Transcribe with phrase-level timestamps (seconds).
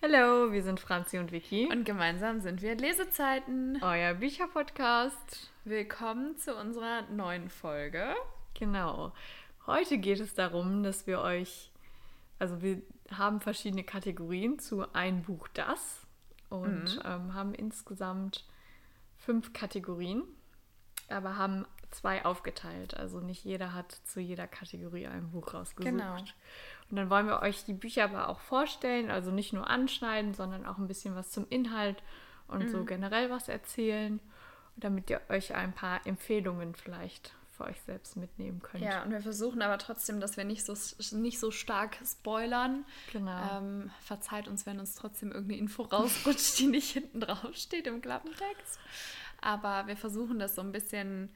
[0.00, 1.66] Hallo, wir sind Franzi und Vicky.
[1.72, 3.82] Und gemeinsam sind wir Lesezeiten.
[3.82, 5.50] Euer Bücherpodcast.
[5.64, 8.14] Willkommen zu unserer neuen Folge.
[8.54, 9.12] Genau.
[9.66, 11.72] Heute geht es darum, dass wir euch,
[12.38, 12.80] also wir
[13.10, 16.06] haben verschiedene Kategorien zu ein Buch das
[16.48, 17.02] und mhm.
[17.04, 18.46] ähm, haben insgesamt
[19.16, 20.22] fünf Kategorien,
[21.08, 22.96] aber haben zwei aufgeteilt.
[22.96, 25.92] Also nicht jeder hat zu jeder Kategorie ein Buch rausgesucht.
[25.92, 26.18] Genau.
[26.90, 30.64] Und dann wollen wir euch die Bücher aber auch vorstellen, also nicht nur anschneiden, sondern
[30.64, 32.02] auch ein bisschen was zum Inhalt
[32.46, 32.68] und mhm.
[32.68, 34.20] so generell was erzählen,
[34.76, 38.84] damit ihr euch ein paar Empfehlungen vielleicht für euch selbst mitnehmen könnt.
[38.84, 40.74] Ja, und wir versuchen aber trotzdem, dass wir nicht so,
[41.16, 42.84] nicht so stark spoilern.
[43.12, 43.58] Genau.
[43.58, 48.00] Ähm, verzeiht uns, wenn uns trotzdem irgendeine Info rausrutscht, die nicht hinten drauf steht im
[48.00, 48.78] Klappentext.
[49.40, 51.30] Aber wir versuchen das so ein bisschen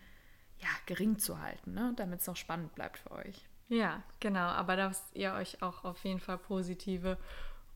[0.61, 1.93] ja, gering zu halten, ne?
[1.97, 3.45] damit es noch spannend bleibt für euch.
[3.73, 4.49] Ja, genau.
[4.49, 7.17] Aber dass ihr euch auch auf jeden Fall positive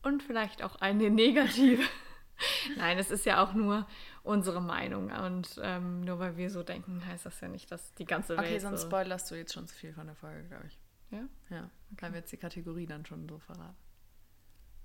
[0.03, 1.83] und vielleicht auch eine negative.
[2.77, 3.87] Nein, es ist ja auch nur
[4.21, 5.09] unsere Meinung.
[5.09, 8.45] Und ähm, nur weil wir so denken, heißt das ja nicht, dass die ganze Welt.
[8.45, 10.77] Okay, sonst so spoilerst du jetzt schon zu viel von der Folge, glaube ich.
[11.09, 11.23] Ja?
[11.49, 11.69] Ja.
[11.93, 12.01] Okay.
[12.01, 13.75] Weil wir jetzt die Kategorie dann schon so verraten.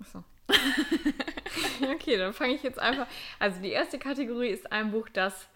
[0.00, 0.24] Achso.
[1.94, 3.06] okay, dann fange ich jetzt einfach.
[3.38, 5.50] Also die erste Kategorie ist ein Buch, das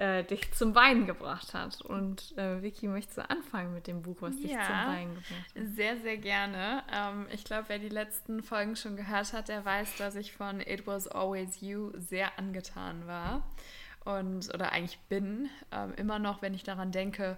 [0.00, 1.82] äh, dich zum Weinen gebracht hat.
[1.82, 5.54] Und äh, Vicky, möchtest du anfangen mit dem Buch, was dich ja, zum Weinen gebracht
[5.54, 5.76] hat?
[5.76, 6.82] Sehr, sehr gerne.
[6.90, 10.60] Ähm, ich glaube, wer die letzten Folgen schon gehört hat, der weiß, dass ich von
[10.60, 13.46] It Was Always You sehr angetan war.
[14.06, 17.36] Und, oder eigentlich bin, ähm, immer noch, wenn ich daran denke,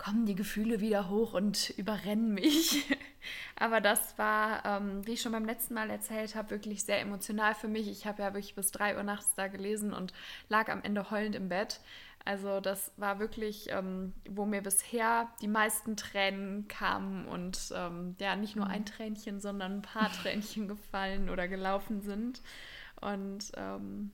[0.00, 2.86] kommen die Gefühle wieder hoch und überrennen mich.
[3.56, 7.54] Aber das war, ähm, wie ich schon beim letzten Mal erzählt habe, wirklich sehr emotional
[7.54, 7.86] für mich.
[7.86, 10.14] Ich habe ja wirklich bis 3 Uhr nachts da gelesen und
[10.48, 11.80] lag am Ende heulend im Bett.
[12.24, 18.36] Also das war wirklich, ähm, wo mir bisher die meisten Tränen kamen und ähm, ja,
[18.36, 18.86] nicht nur ein mhm.
[18.86, 22.40] Tränchen, sondern ein paar Tränchen gefallen oder gelaufen sind.
[23.02, 24.12] Und ähm,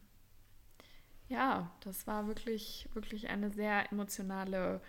[1.28, 4.80] ja, das war wirklich, wirklich eine sehr emotionale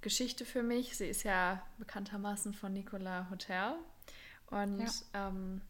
[0.00, 0.96] Geschichte für mich.
[0.96, 3.74] Sie ist ja bekanntermaßen von Nicolas Hotel.
[4.50, 5.28] Und ja.
[5.28, 5.60] ähm,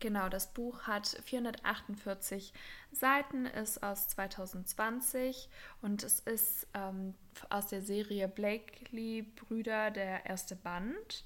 [0.00, 2.52] genau, das Buch hat 448
[2.92, 5.48] Seiten, ist aus 2020
[5.82, 7.14] und es ist ähm,
[7.50, 11.24] aus der Serie Blakely Brüder der erste Band.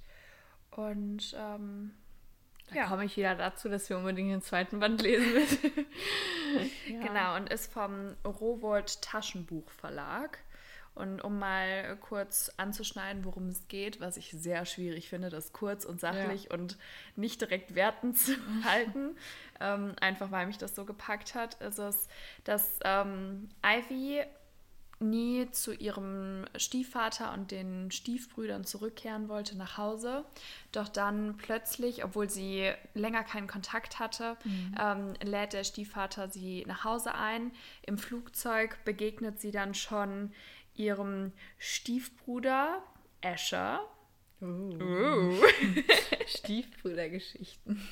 [0.71, 1.93] Und ähm,
[2.69, 2.87] da ja.
[2.87, 5.59] komme ich wieder dazu, dass wir unbedingt den zweiten Band lesen müssen.
[6.89, 7.07] ja.
[7.07, 10.39] Genau, und ist vom Rowold Taschenbuch Verlag.
[10.99, 15.85] Und um mal kurz anzuschneiden, worum es geht, was ich sehr schwierig finde, das kurz
[15.85, 16.55] und sachlich ja.
[16.55, 16.77] und
[17.17, 18.33] nicht direkt wertend zu
[18.65, 19.17] halten,
[19.61, 22.09] ähm, einfach weil mich das so gepackt hat, ist es,
[22.45, 24.25] dass ähm, Ivy
[25.01, 30.25] nie zu ihrem Stiefvater und den Stiefbrüdern zurückkehren wollte nach Hause.
[30.73, 34.75] Doch dann plötzlich, obwohl sie länger keinen Kontakt hatte, mhm.
[34.81, 37.53] ähm, lädt der Stiefvater sie nach Hause ein.
[37.87, 40.33] Im Flugzeug begegnet sie dann schon
[40.79, 42.83] ihrem Stiefbruder
[43.23, 43.81] Asher.
[44.41, 44.47] Uh.
[44.47, 45.43] Uh.
[46.27, 47.83] Stiefbrudergeschichten.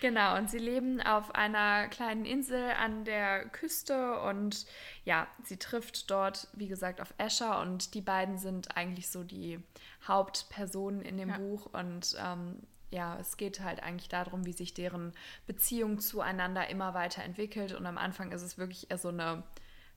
[0.00, 4.66] Genau, und sie leben auf einer kleinen Insel an der Küste und
[5.04, 9.58] ja, sie trifft dort, wie gesagt, auf Asher und die beiden sind eigentlich so die
[10.06, 11.38] Hauptpersonen in dem ja.
[11.38, 15.12] Buch und ähm, ja, es geht halt eigentlich darum, wie sich deren
[15.46, 19.42] Beziehung zueinander immer weiter entwickelt und am Anfang ist es wirklich eher so eine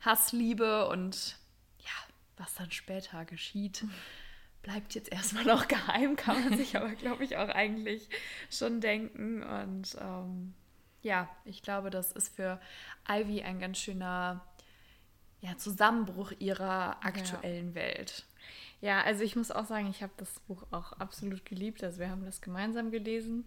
[0.01, 1.37] Hassliebe und
[2.39, 3.85] was dann später geschieht,
[4.63, 8.09] bleibt jetzt erstmal noch geheim, kann man sich aber, glaube ich, auch eigentlich
[8.49, 9.43] schon denken.
[9.43, 10.53] Und ähm,
[11.01, 12.59] ja, ich glaube, das ist für
[13.07, 14.45] Ivy ein ganz schöner
[15.41, 17.75] ja, Zusammenbruch ihrer aktuellen ja.
[17.75, 18.25] Welt.
[18.81, 21.83] Ja, also ich muss auch sagen, ich habe das Buch auch absolut geliebt.
[21.83, 23.45] Also wir haben das gemeinsam gelesen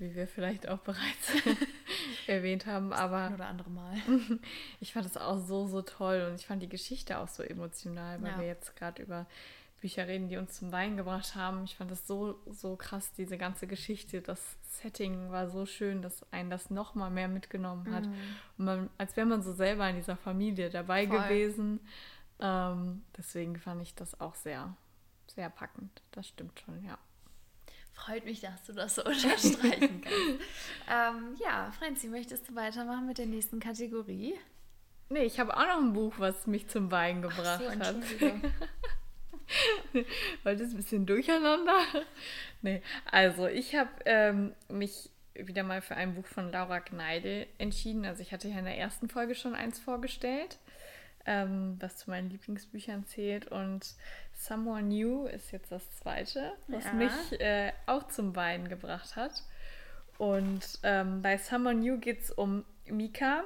[0.00, 1.32] wie wir vielleicht auch bereits
[2.26, 2.92] erwähnt haben.
[2.92, 3.94] Aber oder andere Mal.
[4.80, 8.20] ich fand es auch so, so toll und ich fand die Geschichte auch so emotional,
[8.22, 8.38] weil ja.
[8.40, 9.26] wir jetzt gerade über
[9.80, 11.64] Bücher reden, die uns zum Wein gebracht haben.
[11.64, 14.20] Ich fand das so, so krass, diese ganze Geschichte.
[14.20, 18.06] Das Setting war so schön, dass einen das nochmal mehr mitgenommen hat.
[18.06, 18.14] Mhm.
[18.58, 21.18] Und man, als wäre man so selber in dieser Familie dabei Voll.
[21.18, 21.80] gewesen.
[22.40, 24.76] Ähm, deswegen fand ich das auch sehr,
[25.26, 26.02] sehr packend.
[26.12, 26.98] Das stimmt schon, ja.
[28.04, 30.40] Freut mich, dass du das so unterstreichen kannst.
[30.88, 34.34] ähm, ja, Franzi, möchtest du weitermachen mit der nächsten Kategorie?
[35.10, 37.96] Nee, ich habe auch noch ein Buch, was mich zum Wein gebracht so, hat.
[40.44, 41.78] Heute ist ein bisschen durcheinander.
[42.62, 42.80] Nee,
[43.10, 48.04] also ich habe ähm, mich wieder mal für ein Buch von Laura Gneidel entschieden.
[48.04, 50.58] Also ich hatte ja in der ersten Folge schon eins vorgestellt,
[51.26, 53.48] ähm, was zu meinen Lieblingsbüchern zählt.
[53.50, 53.94] Und
[54.40, 56.92] Someone New ist jetzt das zweite, was ja.
[56.94, 59.42] mich äh, auch zum Weinen gebracht hat.
[60.16, 63.44] Und ähm, bei Someone New geht es um Mika.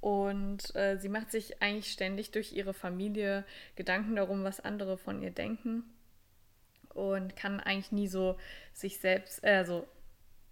[0.00, 3.44] Und äh, sie macht sich eigentlich ständig durch ihre Familie
[3.76, 5.84] Gedanken darum, was andere von ihr denken.
[6.94, 8.38] Und kann eigentlich nie so
[8.72, 9.86] sich selbst, also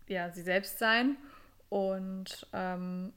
[0.08, 1.16] ja, sie selbst sein.
[1.70, 3.14] Und ähm,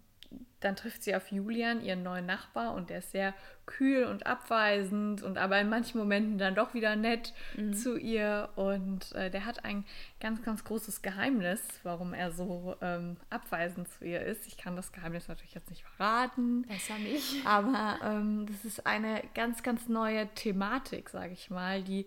[0.63, 3.33] dann trifft sie auf Julian, ihren neuen Nachbar, und der ist sehr
[3.65, 7.73] kühl und abweisend und aber in manchen Momenten dann doch wieder nett mhm.
[7.73, 8.49] zu ihr.
[8.55, 9.85] Und äh, der hat ein
[10.19, 14.47] ganz, ganz großes Geheimnis, warum er so ähm, abweisend zu ihr ist.
[14.47, 16.63] Ich kann das Geheimnis natürlich jetzt nicht verraten.
[16.63, 17.45] Besser nicht.
[17.45, 22.05] Aber ähm, das ist eine ganz, ganz neue Thematik, sage ich mal, die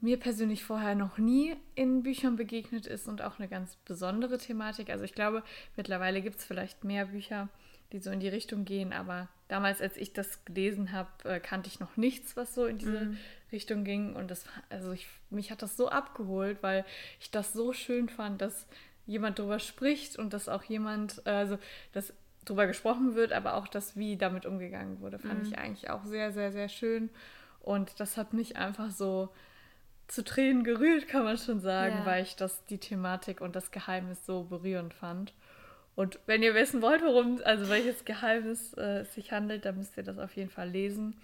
[0.00, 4.90] mir persönlich vorher noch nie in Büchern begegnet ist und auch eine ganz besondere Thematik.
[4.90, 5.42] Also ich glaube,
[5.76, 7.48] mittlerweile gibt es vielleicht mehr Bücher,
[7.92, 11.68] die so in die Richtung gehen, aber damals, als ich das gelesen habe, äh, kannte
[11.68, 13.16] ich noch nichts, was so in diese mm.
[13.50, 14.14] Richtung ging.
[14.14, 16.84] Und das, also ich, mich hat das so abgeholt, weil
[17.18, 18.66] ich das so schön fand, dass
[19.06, 21.58] jemand darüber spricht und dass auch jemand, also
[21.92, 22.12] dass
[22.44, 25.46] darüber gesprochen wird, aber auch das, wie damit umgegangen wurde, fand mm.
[25.46, 27.08] ich eigentlich auch sehr, sehr, sehr schön.
[27.60, 29.30] Und das hat mich einfach so
[30.08, 32.06] zu Tränen gerührt, kann man schon sagen, ja.
[32.06, 35.34] weil ich das, die Thematik und das Geheimnis so berührend fand.
[35.94, 39.96] Und wenn ihr wissen wollt, worum, also welches Geheimnis äh, es sich handelt, dann müsst
[39.96, 41.16] ihr das auf jeden Fall lesen.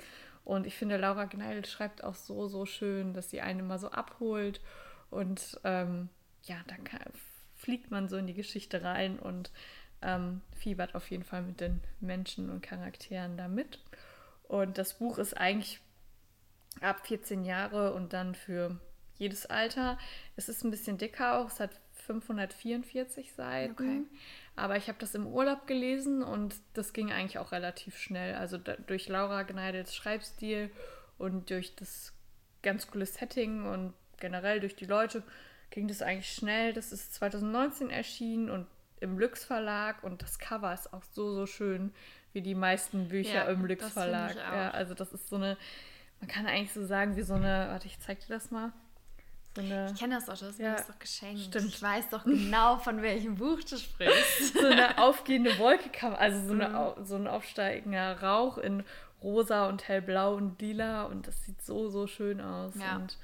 [0.45, 3.91] Und ich finde, Laura Gneil schreibt auch so, so schön, dass sie einen immer so
[3.91, 4.61] abholt.
[5.11, 6.11] Und ähm,
[6.43, 7.01] ja, dann kann,
[7.57, 9.51] fliegt man so in die Geschichte rein und
[10.03, 13.79] ähm, fiebert auf jeden Fall mit den Menschen und Charakteren da mit.
[14.43, 15.81] Und das Buch ist eigentlich
[16.81, 18.79] ab 14 Jahre und dann für
[19.17, 19.99] jedes Alter.
[20.37, 23.73] Es ist ein bisschen dicker auch, es hat 544 Seiten.
[23.73, 24.03] Okay.
[24.57, 28.35] Aber ich habe das im Urlaub gelesen und das ging eigentlich auch relativ schnell.
[28.35, 30.71] Also da, durch Laura Gneidels Schreibstil
[31.19, 32.13] und durch das
[32.63, 35.23] ganz coole Setting und generell durch die Leute
[35.71, 36.73] ging das eigentlich schnell.
[36.73, 38.67] Das ist 2019 erschienen und
[39.01, 41.93] im Lüx Verlag und das Cover ist auch so, so schön
[42.33, 44.37] wie die meisten Bücher ja, im Lüx Verlag.
[44.37, 45.57] Ja, also das ist so eine
[46.25, 48.73] man kann eigentlich so sagen, wie so eine, warte, ich zeig dir das mal.
[49.55, 51.43] So eine, ich kenne das doch, du hast ja, das doch geschenkt.
[51.43, 51.67] Stimmt.
[51.67, 54.55] Ich weiß doch genau, von welchem Buch du sprichst.
[54.61, 57.05] so eine aufgehende Wolke kam, also so, eine, mhm.
[57.05, 58.85] so ein aufsteigender Rauch in
[59.23, 62.73] rosa und hellblau und lila und das sieht so, so schön aus.
[62.77, 62.97] Ja.
[62.97, 63.19] Und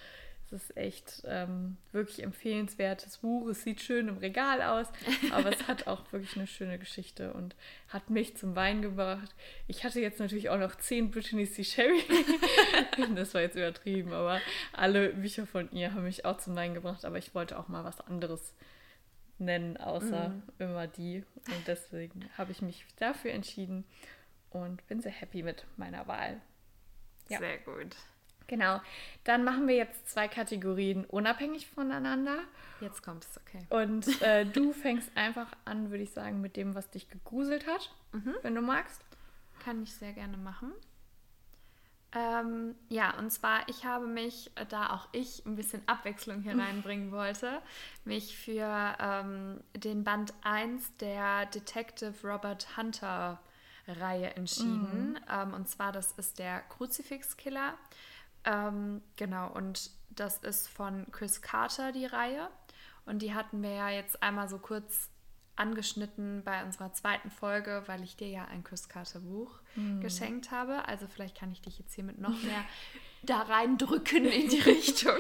[0.53, 3.49] es ist echt ähm, wirklich empfehlenswertes Buch.
[3.49, 4.89] Es sieht schön im Regal aus,
[5.31, 7.55] aber es hat auch wirklich eine schöne Geschichte und
[7.89, 9.35] hat mich zum Wein gebracht.
[9.69, 11.63] Ich hatte jetzt natürlich auch noch zehn Brittany C.
[11.63, 12.03] Sherry.
[13.15, 14.41] das war jetzt übertrieben, aber
[14.73, 17.05] alle Bücher von ihr haben mich auch zum Wein gebracht.
[17.05, 18.55] Aber ich wollte auch mal was anderes
[19.39, 20.43] nennen, außer mm.
[20.59, 21.25] immer die.
[21.47, 23.85] Und deswegen habe ich mich dafür entschieden
[24.51, 26.41] und bin sehr happy mit meiner Wahl.
[27.29, 27.39] Ja.
[27.39, 27.97] Sehr gut.
[28.51, 28.81] Genau.
[29.23, 32.37] Dann machen wir jetzt zwei Kategorien unabhängig voneinander.
[32.81, 33.65] Jetzt kommt es, okay.
[33.71, 37.95] Und äh, du fängst einfach an, würde ich sagen, mit dem, was dich gegruselt hat,
[38.11, 38.35] mhm.
[38.43, 39.03] wenn du magst.
[39.63, 40.73] Kann ich sehr gerne machen.
[42.13, 46.59] Ähm, ja, und zwar, ich habe mich, äh, da auch ich ein bisschen Abwechslung hier
[46.59, 47.63] reinbringen wollte,
[48.05, 53.41] mich für ähm, den Band 1 der Detective Robert Hunter
[53.87, 55.13] Reihe entschieden.
[55.13, 55.19] Mhm.
[55.31, 57.75] Ähm, und zwar, das ist der Kruzifix-Killer.
[58.45, 62.49] Ähm, genau, und das ist von Chris Carter die Reihe.
[63.07, 65.11] Und die hatten wir ja jetzt einmal so kurz
[65.57, 70.01] angeschnitten bei unserer zweiten Folge, weil ich dir ja ein Chris Carter Buch mm.
[70.01, 70.89] geschenkt habe.
[70.89, 72.65] Also vielleicht kann ich dich jetzt hiermit noch mehr
[73.23, 75.19] da reindrücken in die Richtung.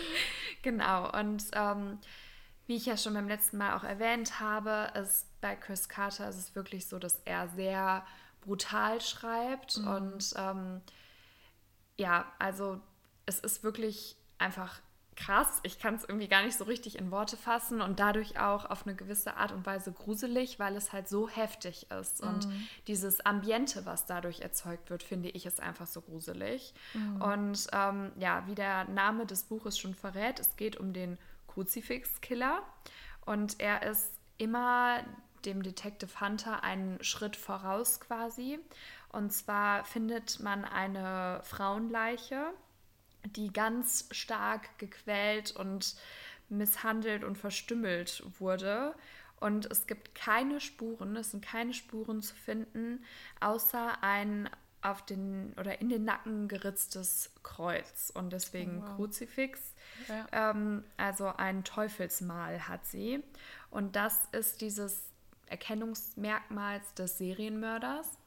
[0.62, 1.98] genau, und ähm,
[2.66, 6.38] wie ich ja schon beim letzten Mal auch erwähnt habe, ist bei Chris Carter ist
[6.38, 8.04] es wirklich so, dass er sehr
[8.40, 9.86] brutal schreibt mm.
[9.86, 10.80] und ähm,
[11.98, 12.80] ja, also
[13.26, 14.80] es ist wirklich einfach
[15.18, 15.58] krass.
[15.64, 18.86] Ich kann es irgendwie gar nicht so richtig in Worte fassen und dadurch auch auf
[18.86, 22.22] eine gewisse Art und Weise gruselig, weil es halt so heftig ist.
[22.22, 22.28] Mhm.
[22.28, 22.48] Und
[22.86, 26.72] dieses Ambiente, was dadurch erzeugt wird, finde ich, ist einfach so gruselig.
[26.94, 27.20] Mhm.
[27.20, 32.62] Und ähm, ja, wie der Name des Buches schon verrät, es geht um den Kruzifix-Killer
[33.26, 35.02] und er ist immer
[35.44, 38.58] dem Detective Hunter einen Schritt voraus quasi.
[39.10, 42.52] Und zwar findet man eine Frauenleiche,
[43.24, 45.96] die ganz stark gequält und
[46.48, 48.94] misshandelt und verstümmelt wurde.
[49.40, 53.04] Und es gibt keine Spuren, es sind keine Spuren zu finden,
[53.40, 54.50] außer ein
[54.80, 58.96] auf den oder in den Nacken geritztes Kreuz und deswegen oh, wow.
[58.96, 59.74] Kruzifix.
[60.08, 60.50] Ja.
[60.50, 63.22] Ähm, also ein Teufelsmal hat sie.
[63.70, 65.02] Und das ist dieses
[65.46, 68.17] Erkennungsmerkmal des Serienmörders.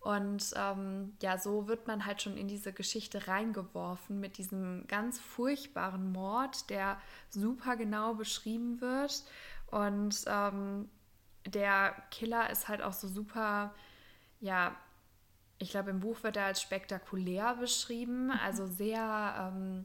[0.00, 5.20] Und ähm, ja, so wird man halt schon in diese Geschichte reingeworfen mit diesem ganz
[5.20, 9.22] furchtbaren Mord, der super genau beschrieben wird.
[9.70, 10.88] Und ähm,
[11.46, 13.74] der Killer ist halt auch so super,
[14.40, 14.74] ja,
[15.58, 18.38] ich glaube, im Buch wird er als spektakulär beschrieben, mhm.
[18.42, 19.84] also sehr ähm,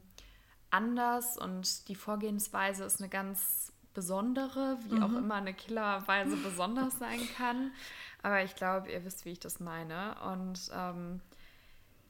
[0.70, 5.02] anders und die Vorgehensweise ist eine ganz besondere, wie mhm.
[5.02, 7.72] auch immer eine Killerweise besonders sein kann.
[8.22, 10.14] Aber ich glaube, ihr wisst, wie ich das meine.
[10.30, 11.20] Und ähm,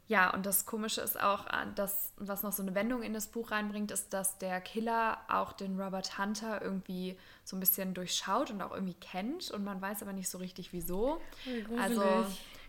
[0.08, 3.28] ja, und das Komische ist auch, äh, dass, was noch so eine Wendung in das
[3.28, 8.50] Buch reinbringt, ist, dass der Killer auch den Robert Hunter irgendwie so ein bisschen durchschaut
[8.50, 11.20] und auch irgendwie kennt und man weiß aber nicht so richtig wieso.
[11.78, 12.26] Also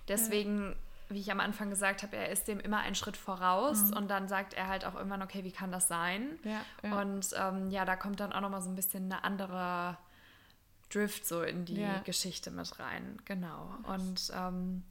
[0.08, 0.76] deswegen.
[1.10, 3.98] Wie ich am Anfang gesagt habe, er ist dem immer einen Schritt voraus mhm.
[3.98, 6.38] und dann sagt er halt auch irgendwann, okay, wie kann das sein?
[6.44, 7.02] Ja, ja.
[7.02, 9.98] Und ähm, ja, da kommt dann auch nochmal so ein bisschen eine andere
[10.90, 13.18] Drift so in die Geschichte mit rein.
[13.26, 13.74] Genau.
[13.84, 14.84] Und ähm,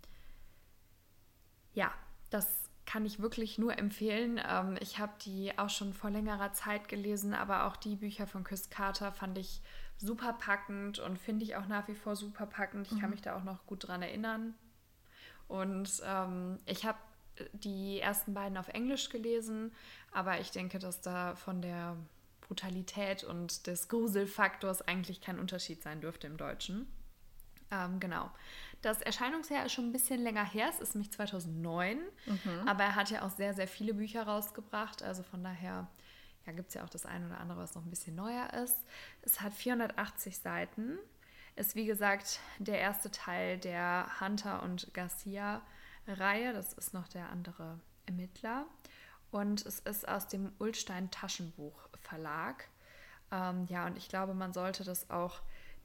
[1.74, 1.90] ja,
[2.30, 4.40] das kann ich wirklich nur empfehlen.
[4.48, 8.44] Ähm, ich habe die auch schon vor längerer Zeit gelesen, aber auch die Bücher von
[8.44, 9.60] Chris Carter fand ich
[9.98, 12.86] super packend und finde ich auch nach wie vor super packend.
[12.86, 13.00] Ich mhm.
[13.00, 14.54] kann mich da auch noch gut dran erinnern.
[15.48, 16.98] Und ähm, ich habe
[17.52, 19.72] die ersten beiden auf Englisch gelesen,
[20.10, 21.96] aber ich denke, dass da von der
[22.40, 26.86] Brutalität und des Gruselfaktors eigentlich kein Unterschied sein dürfte im Deutschen.
[27.70, 28.30] Ähm, genau.
[28.82, 30.68] Das Erscheinungsjahr ist schon ein bisschen länger her.
[30.70, 31.98] Es ist nämlich 2009.
[32.26, 32.68] Mhm.
[32.68, 35.02] Aber er hat ja auch sehr, sehr viele Bücher rausgebracht.
[35.02, 35.88] Also von daher
[36.46, 38.78] ja, gibt es ja auch das eine oder andere, was noch ein bisschen neuer ist.
[39.22, 40.98] Es hat 480 Seiten.
[41.56, 46.52] Ist wie gesagt der erste Teil der Hunter und Garcia-Reihe.
[46.52, 48.66] Das ist noch der andere Ermittler.
[49.30, 52.68] Und es ist aus dem Ulstein Taschenbuch Verlag.
[53.32, 55.40] Ähm, ja, und ich glaube, man sollte das auch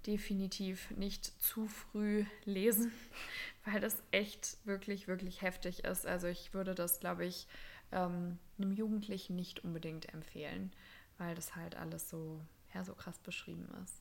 [0.05, 2.91] definitiv nicht zu früh lesen,
[3.65, 6.05] weil das echt wirklich, wirklich heftig ist.
[6.05, 7.47] Also ich würde das, glaube ich,
[7.91, 10.71] ähm, einem Jugendlichen nicht unbedingt empfehlen,
[11.17, 12.41] weil das halt alles so,
[12.73, 14.00] ja, so krass beschrieben ist.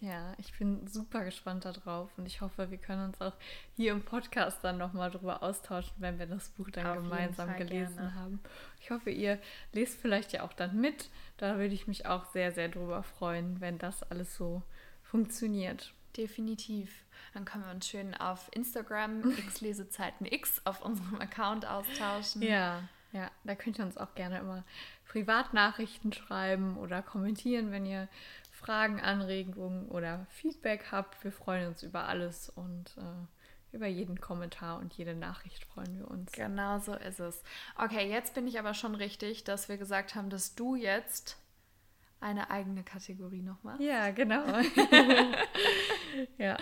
[0.00, 3.32] Ja, ich bin super gespannt darauf und ich hoffe, wir können uns auch
[3.76, 7.96] hier im Podcast dann nochmal drüber austauschen, wenn wir das Buch dann Auf gemeinsam gelesen
[7.96, 8.14] gerne.
[8.14, 8.40] haben.
[8.80, 9.38] Ich hoffe, ihr
[9.72, 11.08] lest vielleicht ja auch dann mit.
[11.38, 14.62] Da würde ich mich auch sehr, sehr drüber freuen, wenn das alles so
[15.02, 15.94] funktioniert.
[16.14, 17.04] Definitiv.
[17.32, 22.42] Dann können wir uns schön auf Instagram x Lesezeiten x auf unserem Account austauschen.
[22.42, 24.62] Ja, ja, da könnt ihr uns auch gerne immer
[25.08, 28.08] Privatnachrichten schreiben oder kommentieren, wenn ihr
[28.66, 31.22] Fragen, Anregungen oder Feedback habt.
[31.22, 36.10] Wir freuen uns über alles und äh, über jeden Kommentar und jede Nachricht freuen wir
[36.10, 36.32] uns.
[36.32, 37.44] Genau so ist es.
[37.76, 41.38] Okay, jetzt bin ich aber schon richtig, dass wir gesagt haben, dass du jetzt
[42.20, 43.80] eine eigene Kategorie nochmal.
[43.80, 44.44] Ja, genau.
[46.38, 46.56] ja.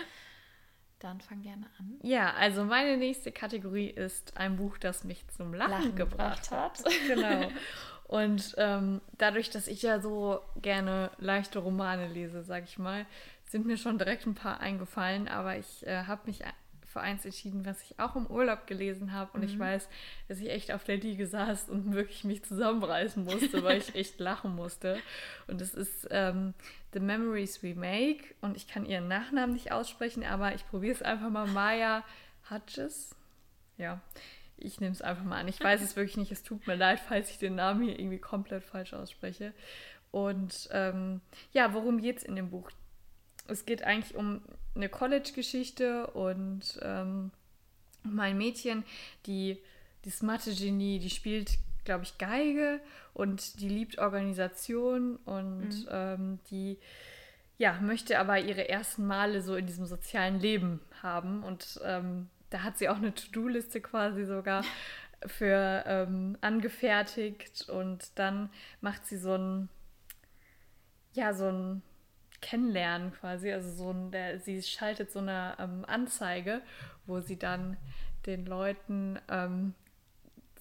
[0.99, 1.99] Dann fang gerne an.
[2.03, 6.83] Ja, also meine nächste Kategorie ist ein Buch, das mich zum Lachen, Lachen gebracht hat.
[7.07, 7.49] genau.
[8.07, 13.05] Und ähm, dadurch, dass ich ja so gerne leichte Romane lese, sag ich mal,
[13.45, 16.43] sind mir schon direkt ein paar eingefallen, aber ich äh, habe mich
[16.95, 19.31] für eins entschieden, was ich auch im Urlaub gelesen habe.
[19.33, 19.49] Und mhm.
[19.49, 19.89] ich weiß,
[20.29, 24.17] dass ich echt auf der Liege saß und wirklich mich zusammenreißen musste, weil ich echt
[24.21, 24.97] lachen musste.
[25.47, 26.53] Und es ist ähm,
[26.93, 28.23] The Memories We Make.
[28.39, 31.47] Und ich kann ihren Nachnamen nicht aussprechen, aber ich probiere es einfach mal.
[31.47, 32.01] Maya
[32.49, 33.13] Hutches.
[33.77, 33.99] Ja,
[34.57, 35.47] ich nehme es einfach mal an.
[35.47, 36.31] Ich weiß es wirklich nicht.
[36.31, 39.53] Es tut mir leid, falls ich den Namen hier irgendwie komplett falsch ausspreche.
[40.11, 41.21] Und ähm,
[41.51, 42.71] ja, worum geht es in dem Buch?
[43.47, 44.41] Es geht eigentlich um
[44.73, 47.31] eine College-Geschichte und ähm,
[48.03, 48.83] mein Mädchen,
[49.25, 49.57] die
[50.03, 52.79] das Mathe-Genie, die spielt, glaube ich, Geige
[53.13, 55.87] und die liebt Organisation und mhm.
[55.89, 56.77] ähm, die
[57.57, 62.63] ja, möchte aber ihre ersten Male so in diesem sozialen Leben haben und ähm, da
[62.63, 64.63] hat sie auch eine To-Do-Liste quasi sogar
[65.25, 68.49] für ähm, angefertigt und dann
[68.81, 69.69] macht sie so ein
[71.13, 71.81] ja so ein
[72.41, 73.51] Kennenlernen quasi.
[73.51, 76.61] Also so ein, der, sie schaltet so eine ähm, Anzeige,
[77.05, 77.77] wo sie dann
[78.25, 79.73] den Leuten ähm,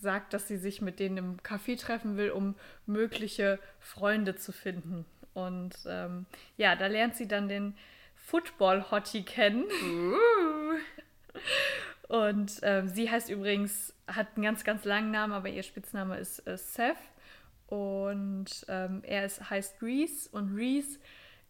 [0.00, 2.55] sagt, dass sie sich mit denen im Café treffen will, um
[2.87, 5.05] mögliche Freunde zu finden.
[5.35, 6.26] Und ähm,
[6.57, 7.76] ja, da lernt sie dann den
[8.17, 9.64] Football-Hottie kennen.
[9.64, 10.79] Uh.
[12.09, 16.47] Und ähm, sie heißt übrigens, hat einen ganz, ganz langen Namen, aber ihr Spitzname ist
[16.47, 16.97] äh, Seth.
[17.67, 20.99] Und ähm, er ist, heißt Reese und Reese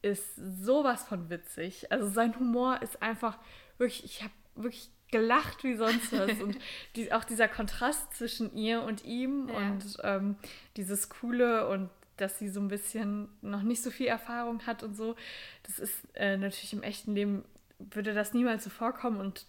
[0.03, 1.91] ist sowas von witzig.
[1.91, 3.39] Also sein Humor ist einfach
[3.79, 6.41] wirklich, ich habe wirklich gelacht wie sonst was.
[6.43, 6.59] und
[6.95, 9.55] die, auch dieser Kontrast zwischen ihr und ihm ja.
[9.55, 10.37] und ähm,
[10.77, 14.95] dieses Coole und dass sie so ein bisschen noch nicht so viel Erfahrung hat und
[14.95, 15.17] so.
[15.65, 17.45] Das ist äh, natürlich im echten Leben,
[17.79, 19.47] würde das niemals so vorkommen und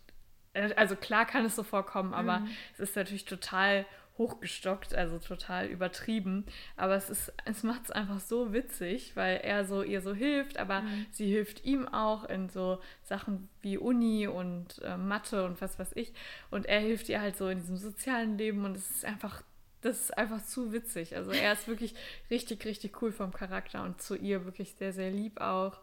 [0.75, 2.49] also klar kann es so vorkommen, aber mhm.
[2.73, 3.85] es ist natürlich total
[4.17, 6.45] hochgestockt, also total übertrieben.
[6.77, 10.57] Aber es ist, es macht es einfach so witzig, weil er so ihr so hilft,
[10.57, 11.05] aber mhm.
[11.11, 15.91] sie hilft ihm auch in so Sachen wie Uni und äh, Mathe und was weiß
[15.95, 16.13] ich.
[16.49, 19.43] Und er hilft ihr halt so in diesem sozialen Leben und es ist einfach,
[19.81, 21.15] das ist einfach zu witzig.
[21.15, 21.93] Also er ist wirklich
[22.31, 25.79] richtig, richtig cool vom Charakter und zu ihr wirklich sehr, sehr lieb auch.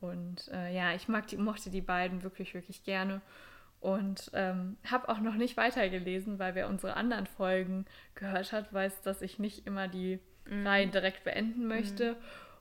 [0.00, 3.22] Und äh, ja, ich mag die, mochte die beiden wirklich, wirklich gerne.
[3.82, 7.84] Und ähm, habe auch noch nicht weitergelesen, weil wer unsere anderen Folgen
[8.14, 10.64] gehört hat, weiß, dass ich nicht immer die mhm.
[10.64, 12.12] Reihen direkt beenden möchte.
[12.12, 12.16] Mhm.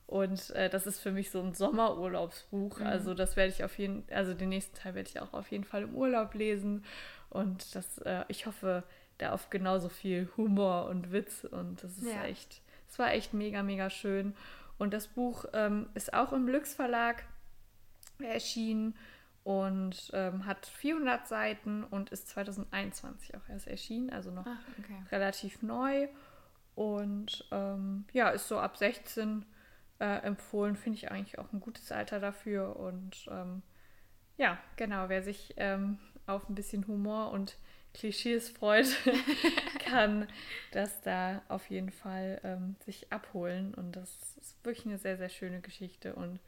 [0.07, 2.79] Und äh, das ist für mich so ein Sommerurlaubsbuch.
[2.79, 2.87] Mhm.
[2.87, 5.63] Also das werde ich auf jeden also den nächsten Teil werde ich auch auf jeden
[5.63, 6.83] Fall im Urlaub lesen.
[7.29, 8.83] Und das, äh, ich hoffe,
[9.19, 11.43] da auf genauso viel Humor und Witz.
[11.43, 12.23] Und das ist ja.
[12.23, 14.33] echt, es war echt mega, mega schön.
[14.79, 17.25] Und das Buch ähm, ist auch im Lüx Verlag
[18.17, 18.95] erschienen
[19.43, 25.01] und ähm, hat 400 Seiten und ist 2021 auch erst erschienen, also noch Ach, okay.
[25.11, 26.07] relativ neu.
[26.75, 29.45] Und ähm, ja, ist so ab 16
[29.99, 32.75] äh, empfohlen, finde ich eigentlich auch ein gutes Alter dafür.
[32.75, 33.63] Und ähm,
[34.37, 37.57] ja, genau, wer sich ähm, auf ein bisschen Humor und
[37.93, 38.95] Klischees freut,
[39.79, 40.27] kann
[40.71, 43.73] das da auf jeden Fall ähm, sich abholen.
[43.73, 46.39] Und das ist wirklich eine sehr, sehr schöne Geschichte und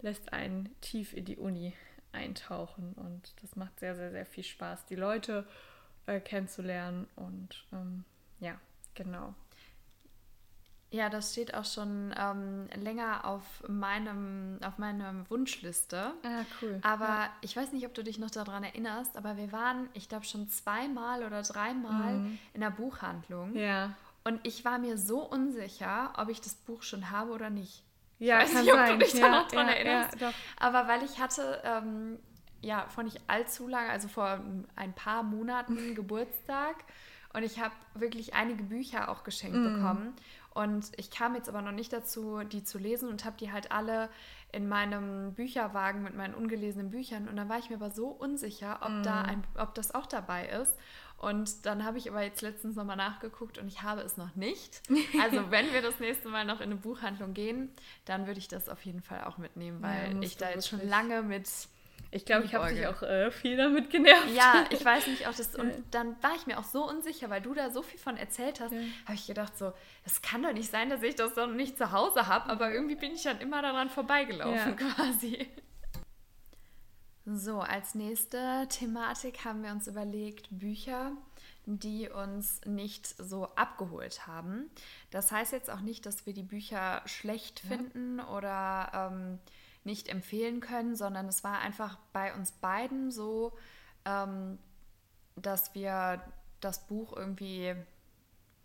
[0.00, 1.74] lässt einen tief in die Uni
[2.12, 2.94] eintauchen.
[2.94, 5.46] Und das macht sehr, sehr, sehr viel Spaß, die Leute
[6.06, 7.06] äh, kennenzulernen.
[7.16, 8.04] Und ähm,
[8.40, 8.54] ja,
[8.94, 9.34] genau.
[10.90, 16.14] Ja, das steht auch schon ähm, länger auf meinem auf meiner Wunschliste.
[16.22, 16.78] Ah, cool.
[16.82, 17.32] Aber ja.
[17.42, 20.48] ich weiß nicht, ob du dich noch daran erinnerst, aber wir waren, ich glaube, schon
[20.48, 22.38] zweimal oder dreimal mhm.
[22.54, 23.54] in der Buchhandlung.
[23.54, 23.94] Ja.
[24.24, 27.82] Und ich war mir so unsicher, ob ich das Buch schon habe oder nicht.
[28.18, 30.20] Ja, ich weiß nicht, ob du dich ja, noch daran ja, erinnerst.
[30.20, 32.18] Ja, Aber weil ich hatte ähm,
[32.60, 34.40] ja vor nicht allzu lange, also vor
[34.76, 36.76] ein paar Monaten Geburtstag
[37.32, 39.74] und ich habe wirklich einige Bücher auch geschenkt mm.
[39.74, 40.14] bekommen.
[40.54, 43.70] Und ich kam jetzt aber noch nicht dazu, die zu lesen und habe die halt
[43.70, 44.08] alle
[44.50, 47.28] in meinem Bücherwagen mit meinen ungelesenen Büchern.
[47.28, 49.02] Und dann war ich mir aber so unsicher, ob, mm.
[49.02, 50.76] da ein, ob das auch dabei ist.
[51.18, 54.82] Und dann habe ich aber jetzt letztens nochmal nachgeguckt und ich habe es noch nicht.
[55.20, 57.70] Also wenn wir das nächste Mal noch in eine Buchhandlung gehen,
[58.04, 60.86] dann würde ich das auf jeden Fall auch mitnehmen, weil ja, ich da jetzt schon
[60.86, 61.48] lange mit
[62.10, 64.30] ich glaube, ich habe dich auch äh, viel damit genervt.
[64.34, 65.54] Ja, ich weiß nicht, auch das.
[65.56, 68.60] Und dann war ich mir auch so unsicher, weil du da so viel von erzählt
[68.60, 68.78] hast, ja.
[69.04, 69.72] habe ich gedacht, so,
[70.04, 72.96] es kann doch nicht sein, dass ich das noch nicht zu Hause habe, aber irgendwie
[72.96, 74.88] bin ich dann immer daran vorbeigelaufen, ja.
[74.94, 75.48] quasi.
[77.34, 81.12] So, als nächste Thematik haben wir uns überlegt, Bücher,
[81.66, 84.70] die uns nicht so abgeholt haben.
[85.10, 87.76] Das heißt jetzt auch nicht, dass wir die Bücher schlecht ja.
[87.76, 89.38] finden oder ähm,
[89.84, 93.52] nicht empfehlen können, sondern es war einfach bei uns beiden so,
[94.06, 94.58] ähm,
[95.36, 96.22] dass wir
[96.60, 97.74] das Buch irgendwie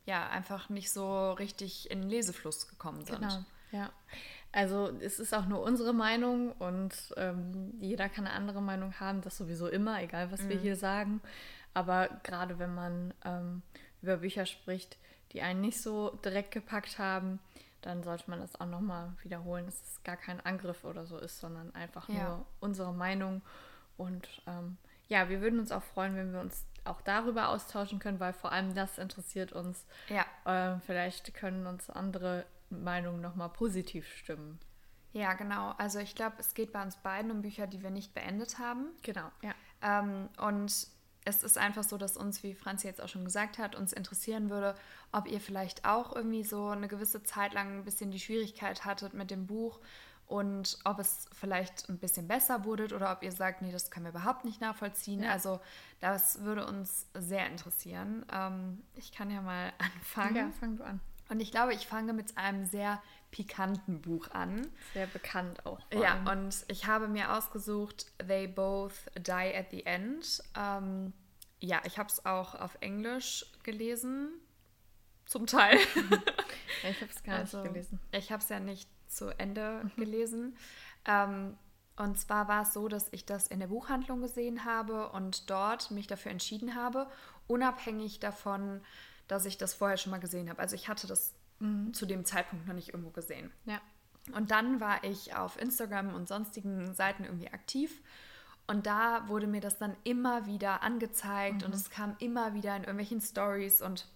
[0.06, 3.20] ja einfach nicht so richtig in den Lesefluss gekommen sind.
[3.20, 3.92] Genau, ja.
[4.54, 9.22] Also es ist auch nur unsere Meinung und ähm, jeder kann eine andere Meinung haben,
[9.22, 10.50] das sowieso immer, egal was mhm.
[10.50, 11.22] wir hier sagen.
[11.74, 13.64] Aber gerade wenn man ähm,
[14.04, 14.98] über Bücher spricht,
[15.32, 17.40] die einen nicht so direkt gepackt haben,
[17.82, 21.40] dann sollte man das auch nochmal wiederholen, dass es gar kein Angriff oder so ist,
[21.40, 22.24] sondern einfach ja.
[22.24, 23.42] nur unsere Meinung.
[23.98, 28.20] Und ähm, ja, wir würden uns auch freuen, wenn wir uns auch darüber austauschen können,
[28.20, 29.86] weil vor allem das interessiert uns.
[30.10, 30.26] Ja.
[30.46, 34.60] Ähm, vielleicht können uns andere Meinung nochmal positiv stimmen.
[35.14, 35.74] Ja, genau.
[35.78, 38.88] Also ich glaube, es geht bei uns beiden um Bücher, die wir nicht beendet haben.
[39.04, 39.54] Genau, ja.
[39.82, 40.88] Ähm, und
[41.26, 44.50] es ist einfach so, dass uns, wie Franzi jetzt auch schon gesagt hat, uns interessieren
[44.50, 44.76] würde,
[45.12, 49.14] ob ihr vielleicht auch irgendwie so eine gewisse Zeit lang ein bisschen die Schwierigkeit hattet
[49.14, 49.80] mit dem Buch
[50.26, 54.06] und ob es vielleicht ein bisschen besser wurde oder ob ihr sagt, nee, das können
[54.06, 55.24] wir überhaupt nicht nachvollziehen.
[55.24, 55.32] Ja.
[55.32, 55.60] Also
[56.00, 58.26] das würde uns sehr interessieren.
[58.32, 60.36] Ähm, ich kann ja mal anfangen.
[60.36, 61.00] Ja, fang du an.
[61.34, 64.68] Und ich glaube, ich fange mit einem sehr pikanten Buch an.
[64.94, 65.80] Sehr bekannt auch.
[65.92, 70.44] Ja, und ich habe mir ausgesucht They Both Die at the End.
[70.56, 71.12] Ähm,
[71.60, 74.30] ja, ich habe es auch auf Englisch gelesen.
[75.26, 75.80] Zum Teil.
[76.88, 78.00] ich habe es gar also, nicht gelesen.
[78.12, 80.00] Ich habe es ja nicht zu Ende mhm.
[80.00, 80.56] gelesen.
[81.06, 81.58] Ähm,
[81.96, 85.90] und zwar war es so, dass ich das in der Buchhandlung gesehen habe und dort
[85.90, 87.08] mich dafür entschieden habe,
[87.48, 88.82] unabhängig davon,
[89.28, 90.60] dass ich das vorher schon mal gesehen habe.
[90.60, 91.94] Also ich hatte das mhm.
[91.94, 93.52] zu dem Zeitpunkt noch nicht irgendwo gesehen.
[93.66, 93.82] Ja.
[94.34, 98.02] Und dann war ich auf Instagram und sonstigen Seiten irgendwie aktiv.
[98.68, 101.68] Und da wurde mir das dann immer wieder angezeigt mhm.
[101.68, 104.08] und es kam immer wieder in irgendwelchen Stories und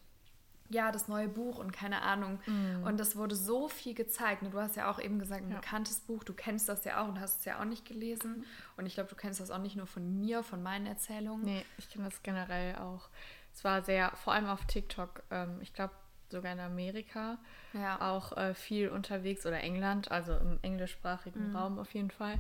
[0.70, 2.40] ja, das neue Buch und keine Ahnung.
[2.46, 2.84] Mhm.
[2.84, 4.44] Und das wurde so viel gezeigt.
[4.44, 5.60] Und du hast ja auch eben gesagt, ein ja.
[5.60, 8.46] bekanntes Buch, du kennst das ja auch und hast es ja auch nicht gelesen.
[8.76, 11.46] Und ich glaube, du kennst das auch nicht nur von mir, von meinen Erzählungen.
[11.46, 13.10] Nee, ich kenne das generell auch
[13.58, 15.92] Es war sehr, vor allem auf TikTok, ähm, ich glaube
[16.30, 17.40] sogar in Amerika,
[17.74, 18.00] ja.
[18.14, 21.56] auch äh, viel unterwegs oder England, also im englischsprachigen mhm.
[21.56, 22.38] Raum auf jeden Fall.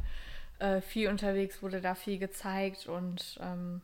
[0.60, 3.82] Äh, viel unterwegs wurde da viel gezeigt und ähm,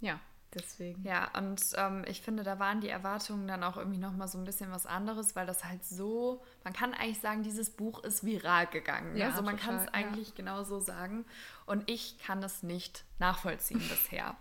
[0.00, 0.18] ja,
[0.52, 1.04] deswegen.
[1.04, 4.44] Ja, und ähm, ich finde, da waren die Erwartungen dann auch irgendwie nochmal so ein
[4.44, 8.66] bisschen was anderes, weil das halt so, man kann eigentlich sagen, dieses Buch ist viral
[8.66, 9.16] gegangen.
[9.16, 10.34] Ja, also man kann es eigentlich ja.
[10.38, 11.24] genau so sagen.
[11.66, 14.36] Und ich kann es nicht nachvollziehen bisher.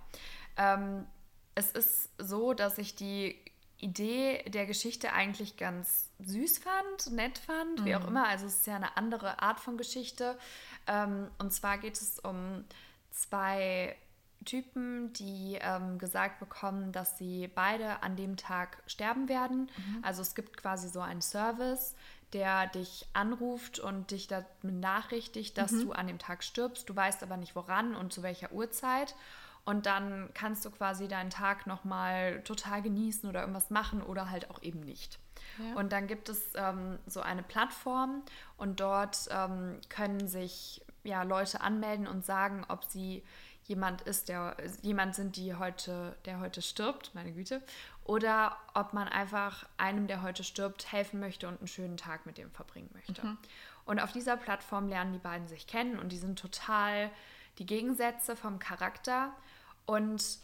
[0.57, 1.05] Ähm,
[1.55, 3.39] es ist so, dass ich die
[3.77, 7.85] Idee der Geschichte eigentlich ganz süß fand, nett fand, mhm.
[7.85, 8.09] wie auch mhm.
[8.09, 8.27] immer.
[8.27, 10.37] Also es ist ja eine andere Art von Geschichte.
[10.87, 12.63] Ähm, und zwar geht es um
[13.11, 13.95] zwei
[14.45, 19.69] Typen, die ähm, gesagt bekommen, dass sie beide an dem Tag sterben werden.
[19.77, 19.99] Mhm.
[20.01, 21.95] Also es gibt quasi so einen Service,
[22.33, 25.81] der dich anruft und dich damit benachrichtigt, dass mhm.
[25.81, 26.89] du an dem Tag stirbst.
[26.89, 29.15] Du weißt aber nicht woran und zu welcher Uhrzeit.
[29.65, 34.49] Und dann kannst du quasi deinen Tag nochmal total genießen oder irgendwas machen oder halt
[34.49, 35.19] auch eben nicht.
[35.57, 35.75] Ja.
[35.75, 38.23] Und dann gibt es ähm, so eine Plattform
[38.57, 43.23] und dort ähm, können sich ja, Leute anmelden und sagen, ob sie
[43.65, 47.61] jemand ist, der jemand sind, die heute, der heute stirbt, meine Güte,
[48.03, 52.37] oder ob man einfach einem, der heute stirbt, helfen möchte und einen schönen Tag mit
[52.37, 53.25] dem verbringen möchte.
[53.25, 53.37] Mhm.
[53.85, 57.09] Und auf dieser Plattform lernen die beiden sich kennen und die sind total
[57.57, 59.33] die Gegensätze vom Charakter
[59.85, 60.39] und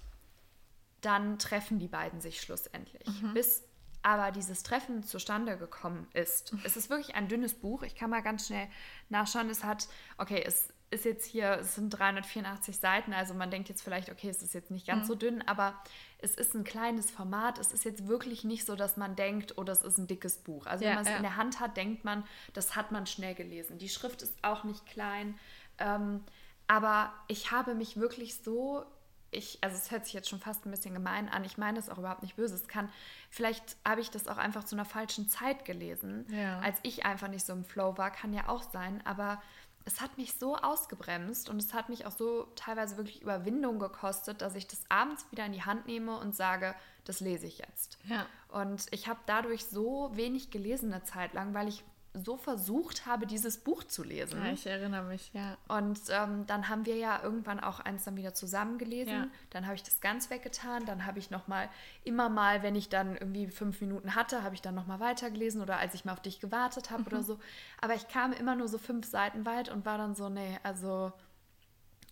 [1.02, 3.08] dann treffen die beiden sich schlussendlich.
[3.22, 3.34] Mhm.
[3.34, 3.64] Bis
[4.02, 6.54] aber dieses Treffen zustande gekommen ist.
[6.64, 7.84] Es ist wirklich ein dünnes Buch.
[7.84, 8.68] Ich kann mal ganz schnell
[9.10, 9.50] nachschauen.
[9.50, 13.82] Es hat, okay, es ist jetzt hier, es sind 384 Seiten, also man denkt jetzt
[13.82, 15.08] vielleicht, okay, es ist jetzt nicht ganz mhm.
[15.08, 15.76] so dünn, aber
[16.18, 17.60] es ist ein kleines Format.
[17.60, 20.66] Es ist jetzt wirklich nicht so, dass man denkt, oh, das ist ein dickes Buch.
[20.66, 21.18] Also ja, wenn man es ja.
[21.18, 22.24] in der Hand hat, denkt man,
[22.54, 23.78] das hat man schnell gelesen.
[23.78, 25.38] Die Schrift ist auch nicht klein.
[25.78, 26.24] Ähm,
[26.68, 28.86] aber ich habe mich wirklich so
[29.32, 31.90] ich, also es hört sich jetzt schon fast ein bisschen gemein an, ich meine das
[31.90, 32.56] auch überhaupt nicht böse.
[32.56, 32.90] Es kann,
[33.30, 36.60] vielleicht habe ich das auch einfach zu einer falschen Zeit gelesen, ja.
[36.60, 39.42] als ich einfach nicht so im Flow war, kann ja auch sein, aber
[39.86, 44.42] es hat mich so ausgebremst und es hat mich auch so teilweise wirklich Überwindung gekostet,
[44.42, 47.98] dass ich das abends wieder in die Hand nehme und sage, das lese ich jetzt.
[48.06, 48.26] Ja.
[48.50, 51.84] Und ich habe dadurch so wenig gelesen eine Zeit lang, weil ich
[52.14, 54.44] so versucht habe, dieses Buch zu lesen.
[54.44, 55.58] Ja, ich erinnere mich, ja.
[55.68, 59.14] Und ähm, dann haben wir ja irgendwann auch eins dann wieder zusammen gelesen.
[59.14, 59.28] Ja.
[59.52, 60.86] Dann habe ich das ganz weggetan.
[60.86, 61.70] Dann habe ich noch mal
[62.04, 65.62] immer mal, wenn ich dann irgendwie fünf Minuten hatte, habe ich dann noch mal weitergelesen
[65.62, 67.08] oder als ich mal auf dich gewartet habe mhm.
[67.08, 67.40] oder so.
[67.80, 71.14] Aber ich kam immer nur so fünf Seiten weit und war dann so, nee, also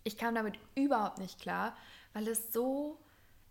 [0.04, 1.76] ich kam damit überhaupt nicht klar,
[2.12, 2.98] weil es so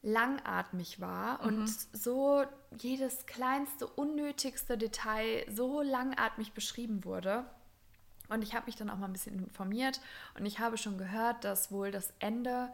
[0.07, 1.47] langatmig war mhm.
[1.47, 2.45] und so
[2.77, 7.45] jedes kleinste, unnötigste Detail so langatmig beschrieben wurde.
[8.29, 9.99] Und ich habe mich dann auch mal ein bisschen informiert
[10.37, 12.69] und ich habe schon gehört, dass wohl das Ende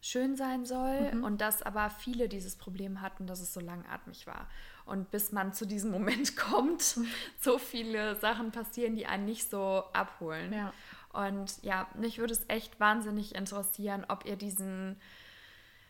[0.00, 1.24] schön sein soll mhm.
[1.24, 4.46] und dass aber viele dieses Problem hatten, dass es so langatmig war.
[4.84, 7.06] Und bis man zu diesem Moment kommt, mhm.
[7.40, 10.52] so viele Sachen passieren, die einen nicht so abholen.
[10.52, 10.72] Ja.
[11.12, 15.00] Und ja, mich würde es echt wahnsinnig interessieren, ob ihr diesen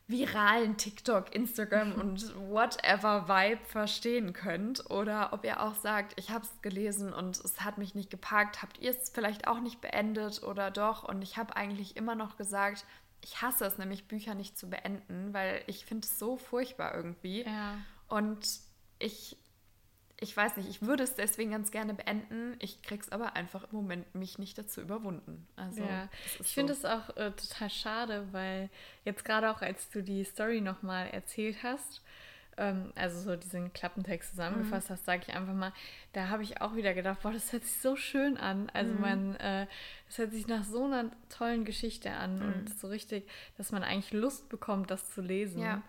[0.09, 6.45] viralen TikTok, Instagram und whatever Vibe verstehen könnt oder ob ihr auch sagt, ich habe
[6.45, 8.63] es gelesen und es hat mich nicht gepackt.
[8.63, 11.03] Habt ihr es vielleicht auch nicht beendet oder doch?
[11.05, 12.85] Und ich habe eigentlich immer noch gesagt,
[13.23, 17.43] ich hasse es nämlich, Bücher nicht zu beenden, weil ich finde es so furchtbar irgendwie.
[17.43, 17.79] Ja.
[18.09, 18.47] Und
[18.99, 19.37] ich
[20.19, 22.57] ich weiß nicht, ich würde es deswegen ganz gerne beenden.
[22.59, 25.47] Ich krieg's aber einfach im Moment mich nicht dazu überwunden.
[25.57, 26.09] Also, ja,
[26.41, 26.55] ich so.
[26.55, 28.71] finde es auch äh, total schade, weil
[29.05, 32.01] jetzt gerade auch, als du die Story nochmal erzählt hast,
[32.57, 34.95] ähm, also so diesen Klappentext zusammengefasst mhm.
[34.95, 35.73] hast, sage ich einfach mal,
[36.15, 38.71] da habe ich auch wieder gedacht, boah, das hört sich so schön an.
[38.73, 39.01] Also mhm.
[39.01, 39.67] man, äh,
[40.07, 42.45] das hört sich nach so einer tollen Geschichte an mhm.
[42.47, 45.61] und so richtig, dass man eigentlich Lust bekommt, das zu lesen.
[45.61, 45.83] Ja.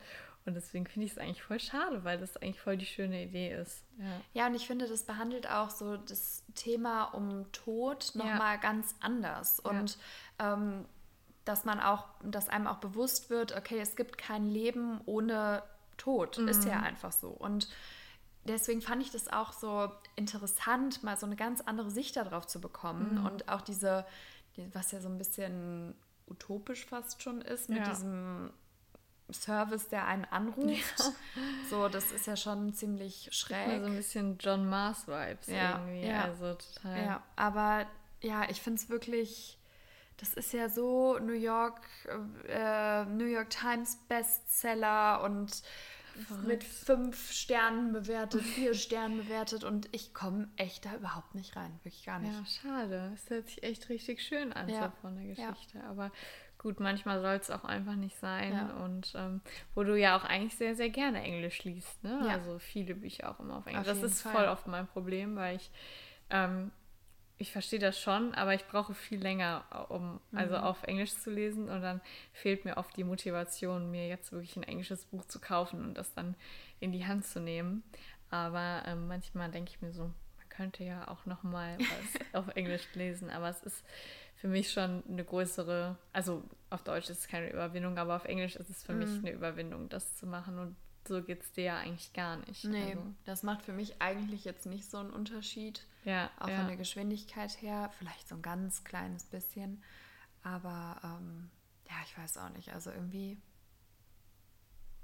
[0.48, 3.54] Und deswegen finde ich es eigentlich voll schade, weil das eigentlich voll die schöne Idee
[3.54, 3.84] ist.
[3.98, 8.62] Ja, ja und ich finde, das behandelt auch so das Thema um Tod nochmal ja.
[8.62, 9.60] ganz anders.
[9.60, 9.98] Und
[10.40, 10.54] ja.
[10.54, 10.86] ähm,
[11.44, 15.64] dass man auch, dass einem auch bewusst wird, okay, es gibt kein Leben ohne
[15.98, 16.38] Tod.
[16.38, 16.48] Mhm.
[16.48, 17.28] Ist ja einfach so.
[17.28, 17.68] Und
[18.46, 22.62] deswegen fand ich das auch so interessant, mal so eine ganz andere Sicht darauf zu
[22.62, 23.20] bekommen.
[23.20, 23.26] Mhm.
[23.26, 24.06] Und auch diese,
[24.72, 25.94] was ja so ein bisschen
[26.26, 28.52] utopisch fast schon ist, mit diesem
[29.32, 31.00] Service, der einen anruft.
[31.00, 31.12] Ja.
[31.70, 33.82] So, das ist ja schon ziemlich schräg.
[33.82, 36.08] So ein bisschen John Mars Vibes ja, irgendwie.
[36.08, 36.24] Ja.
[36.24, 36.98] Also total.
[37.04, 37.86] Ja, aber
[38.22, 39.58] ja, ich finde es wirklich,
[40.18, 41.82] das ist ja so New York,
[42.48, 45.62] äh, New York Times Bestseller und
[46.26, 46.48] Verrückt.
[46.48, 51.80] mit fünf Sternen bewertet, vier Sternen bewertet und ich komme echt da überhaupt nicht rein.
[51.84, 52.34] Wirklich gar nicht.
[52.34, 53.12] Ja, schade.
[53.14, 54.86] Es hört sich echt richtig schön an ja.
[54.86, 55.78] so von der Geschichte.
[55.78, 55.90] Ja.
[55.90, 56.12] Aber
[56.58, 58.54] gut, manchmal soll es auch einfach nicht sein.
[58.54, 58.84] Ja.
[58.84, 59.42] Und ähm,
[59.76, 62.04] wo du ja auch eigentlich sehr, sehr gerne Englisch liest.
[62.04, 62.24] Ne?
[62.26, 62.34] Ja.
[62.34, 63.88] Also viele Bücher auch immer auf Englisch.
[63.88, 64.34] Auf das ist Fall.
[64.34, 65.70] voll oft mein Problem, weil ich,
[66.30, 66.72] ähm,
[67.38, 70.64] ich verstehe das schon, aber ich brauche viel länger, um also mhm.
[70.64, 71.70] auf Englisch zu lesen.
[71.70, 72.02] Und dann
[72.34, 76.14] fehlt mir oft die Motivation, mir jetzt wirklich ein englisches Buch zu kaufen und das
[76.14, 76.36] dann
[76.80, 77.84] in die Hand zu nehmen.
[78.30, 82.56] Aber ähm, manchmal denke ich mir so, man könnte ja auch noch mal was auf
[82.56, 83.86] Englisch lesen, aber es ist
[84.38, 88.56] für mich schon eine größere, also auf Deutsch ist es keine Überwindung, aber auf Englisch
[88.56, 89.00] ist es für mm.
[89.00, 89.20] mich mhm.
[89.20, 90.60] eine Überwindung, das zu machen.
[90.60, 90.76] Und
[91.08, 92.64] so geht es dir ja eigentlich gar nicht.
[92.64, 93.14] Nee, also.
[93.26, 95.86] das macht für mich eigentlich jetzt nicht so einen Unterschied.
[96.06, 96.30] Ja.
[96.40, 96.58] Auch ja.
[96.58, 99.82] von der Geschwindigkeit her, vielleicht so ein ganz kleines bisschen.
[100.44, 101.50] Aber ähm,
[101.90, 102.74] ja, ich weiß auch nicht.
[102.74, 103.38] Also irgendwie,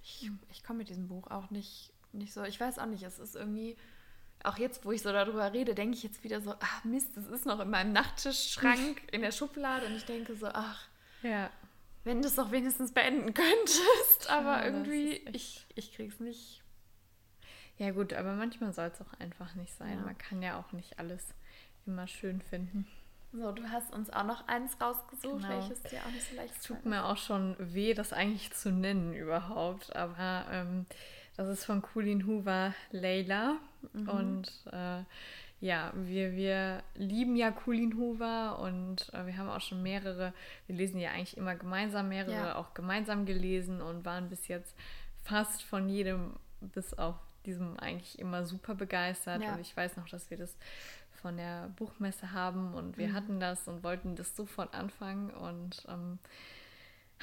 [0.04, 0.40] ich, hm.
[0.52, 3.36] ich komme mit diesem Buch auch nicht, nicht so, ich weiß auch nicht, es ist
[3.36, 3.78] irgendwie
[4.44, 7.28] auch jetzt, wo ich so darüber rede, denke ich jetzt wieder so, ach Mist, das
[7.28, 10.88] ist noch in meinem Nachttischschrank in der Schublade und ich denke so, ach,
[11.22, 11.50] ja.
[12.04, 16.62] wenn du es doch wenigstens beenden könntest, aber ja, irgendwie, ich, ich krieg's nicht.
[17.78, 19.98] Ja gut, aber manchmal soll es auch einfach nicht sein.
[19.98, 20.06] Ja.
[20.06, 21.34] Man kann ja auch nicht alles
[21.86, 22.88] immer schön finden.
[23.32, 25.50] So, du hast uns auch noch eins rausgesucht, genau.
[25.50, 28.72] welches dir auch nicht so leicht Es tut mir auch schon weh, das eigentlich zu
[28.72, 30.86] nennen überhaupt, aber ähm,
[31.36, 33.58] das ist von Colin Hoover, Layla.
[33.94, 34.10] Mhm.
[34.10, 35.04] Und äh,
[35.60, 40.34] ja, wir, wir lieben ja Colin Hoover und äh, wir haben auch schon mehrere,
[40.68, 42.56] wir lesen ja eigentlich immer gemeinsam, mehrere ja.
[42.56, 44.76] auch gemeinsam gelesen und waren bis jetzt
[45.24, 47.16] fast von jedem bis auf
[47.46, 49.42] diesem eigentlich immer super begeistert.
[49.42, 49.54] Ja.
[49.54, 50.56] Und ich weiß noch, dass wir das
[51.22, 53.14] von der Buchmesse haben und wir mhm.
[53.14, 56.20] hatten das und wollten das sofort anfangen und ähm,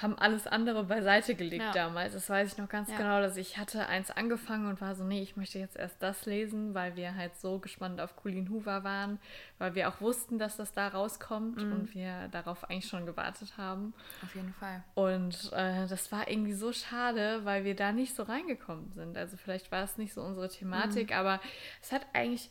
[0.03, 1.73] haben alles andere beiseite gelegt ja.
[1.73, 2.15] damals.
[2.15, 2.97] Das weiß ich noch ganz ja.
[2.97, 6.27] genau, dass ich hatte eins angefangen und war so, nee, ich möchte jetzt erst das
[6.27, 9.19] lesen, weil wir halt so gespannt auf Colleen Hoover waren,
[9.59, 11.73] weil wir auch wussten, dass das da rauskommt mhm.
[11.73, 13.93] und wir darauf eigentlich schon gewartet haben.
[14.23, 14.83] Auf jeden Fall.
[14.95, 19.17] Und äh, das war irgendwie so schade, weil wir da nicht so reingekommen sind.
[19.17, 21.17] Also vielleicht war es nicht so unsere Thematik, mhm.
[21.17, 21.41] aber
[21.83, 22.51] es hat eigentlich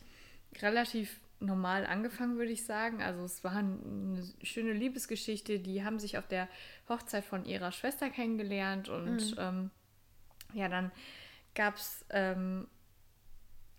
[0.60, 3.02] relativ normal angefangen, würde ich sagen.
[3.02, 5.58] Also es war eine schöne Liebesgeschichte.
[5.58, 6.48] Die haben sich auf der
[6.88, 9.36] Hochzeit von ihrer Schwester kennengelernt und mhm.
[9.38, 9.70] ähm,
[10.52, 10.92] ja, dann
[11.54, 12.68] gab es ähm,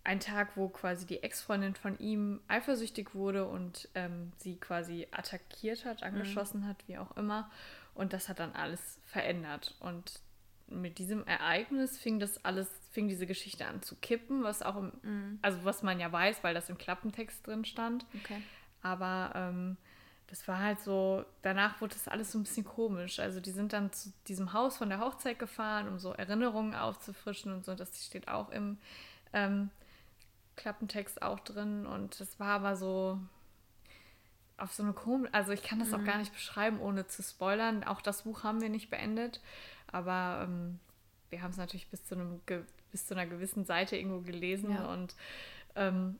[0.04, 5.84] einen Tag, wo quasi die Ex-Freundin von ihm eifersüchtig wurde und ähm, sie quasi attackiert
[5.84, 6.66] hat, angeschossen mhm.
[6.66, 7.50] hat, wie auch immer.
[7.94, 9.76] Und das hat dann alles verändert.
[9.80, 10.20] Und
[10.80, 14.92] mit diesem Ereignis fing das alles, fing diese Geschichte an zu kippen, was auch im,
[15.02, 15.38] mhm.
[15.42, 18.06] also was man ja weiß, weil das im Klappentext drin stand.
[18.22, 18.42] Okay.
[18.82, 19.76] Aber ähm,
[20.26, 23.18] das war halt so, danach wurde das alles so ein bisschen komisch.
[23.20, 27.52] Also die sind dann zu diesem Haus von der Hochzeit gefahren, um so Erinnerungen aufzufrischen
[27.52, 27.74] und so.
[27.74, 28.78] Das steht auch im
[29.34, 29.70] ähm,
[30.56, 31.86] Klappentext auch drin.
[31.86, 33.18] Und das war aber so
[34.56, 35.94] auf so eine komische, also ich kann das mhm.
[35.94, 37.84] auch gar nicht beschreiben, ohne zu spoilern.
[37.84, 39.40] Auch das Buch haben wir nicht beendet.
[39.90, 40.78] Aber ähm,
[41.30, 42.40] wir haben es natürlich bis zu, einem,
[42.90, 44.92] bis zu einer gewissen Seite irgendwo gelesen ja.
[44.92, 45.14] und
[45.76, 46.18] ähm,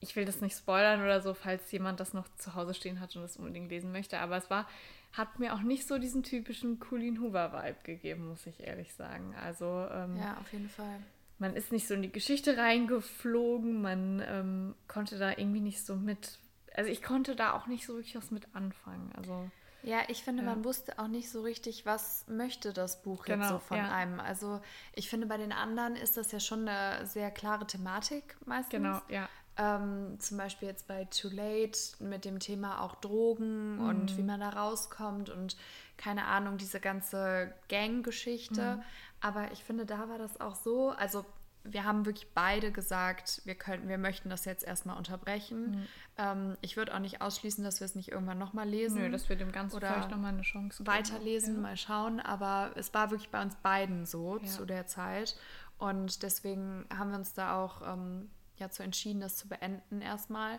[0.00, 3.14] ich will das nicht spoilern oder so, falls jemand das noch zu Hause stehen hat
[3.14, 4.18] und das unbedingt lesen möchte.
[4.18, 4.68] Aber es war,
[5.12, 9.34] hat mir auch nicht so diesen typischen Colleen Hoover-Vibe gegeben, muss ich ehrlich sagen.
[9.40, 10.98] Also ähm, ja, auf jeden Fall.
[11.38, 15.94] Man ist nicht so in die Geschichte reingeflogen, man ähm, konnte da irgendwie nicht so
[15.94, 16.38] mit.
[16.74, 19.12] Also ich konnte da auch nicht so wirklich was mit anfangen.
[19.16, 19.50] Also
[19.82, 20.48] ja, ich finde, ja.
[20.48, 23.90] man wusste auch nicht so richtig, was möchte das Buch genau, jetzt so von ja.
[23.90, 24.20] einem.
[24.20, 24.60] Also
[24.94, 28.70] ich finde, bei den anderen ist das ja schon eine sehr klare Thematik meistens.
[28.70, 29.28] Genau, ja.
[29.58, 33.86] Ähm, zum Beispiel jetzt bei Too Late mit dem Thema auch Drogen mhm.
[33.86, 35.56] und wie man da rauskommt und
[35.98, 38.76] keine Ahnung, diese ganze Gang-Geschichte.
[38.76, 38.82] Mhm.
[39.20, 41.24] Aber ich finde, da war das auch so, also
[41.64, 45.70] wir haben wirklich beide gesagt, wir könnten, wir möchten das jetzt erstmal unterbrechen.
[45.70, 45.86] Mhm.
[46.18, 49.00] Ähm, ich würde auch nicht ausschließen, dass wir es nicht irgendwann nochmal lesen.
[49.00, 50.96] Nö, dass wir dem Ganzen oder vielleicht nochmal eine Chance geben.
[50.96, 51.60] Weiterlesen, ja.
[51.60, 52.20] mal schauen.
[52.20, 54.46] Aber es war wirklich bei uns beiden so ja.
[54.46, 55.36] zu der Zeit.
[55.78, 60.58] Und deswegen haben wir uns da auch ähm, ja, zu entschieden, das zu beenden erstmal.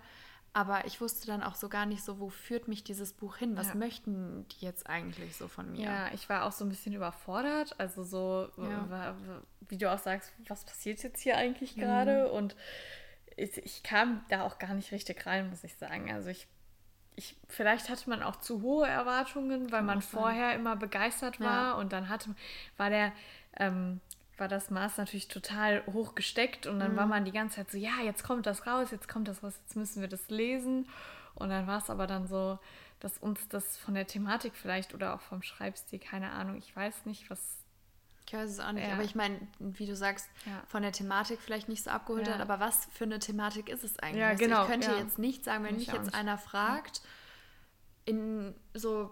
[0.56, 3.58] Aber ich wusste dann auch so gar nicht so, wo führt mich dieses Buch hin?
[3.58, 3.76] Was ja.
[3.76, 5.82] möchten die jetzt eigentlich so von mir?
[5.82, 7.80] Ja, ich war auch so ein bisschen überfordert.
[7.80, 9.16] Also so, ja.
[9.62, 12.28] wie du auch sagst, was passiert jetzt hier eigentlich gerade?
[12.28, 12.36] Mhm.
[12.36, 12.56] Und
[13.36, 16.12] ich, ich, kam da auch gar nicht richtig rein, muss ich sagen.
[16.12, 16.48] Also ich,
[17.16, 21.74] ich vielleicht hatte man auch zu hohe Erwartungen, weil man vorher immer begeistert war ja.
[21.74, 22.36] und dann hatte,
[22.78, 23.12] war der
[23.58, 24.02] ähm,
[24.38, 26.98] war das Maß natürlich total hoch gesteckt und dann mhm.
[26.98, 29.54] war man die ganze Zeit so, ja, jetzt kommt das raus, jetzt kommt das raus,
[29.64, 30.88] jetzt müssen wir das lesen.
[31.36, 32.60] Und dann war es aber dann so,
[33.00, 37.06] dass uns das von der Thematik vielleicht oder auch vom Schreibstil, keine Ahnung, ich weiß
[37.06, 37.40] nicht, was
[38.26, 38.94] Ich weiß es auch nicht, ja.
[38.94, 40.64] aber ich meine, wie du sagst, Ja.
[40.68, 42.36] von der Thematik vielleicht nicht so abgeholt Ja.
[42.36, 44.22] hat, aber was für eine Thematik ist es eigentlich?
[44.22, 46.16] Ja, Also genau, Ich könnte jetzt nicht sagen, wenn Ich mich jetzt nicht.
[46.16, 47.02] einer fragt,
[48.06, 49.12] in so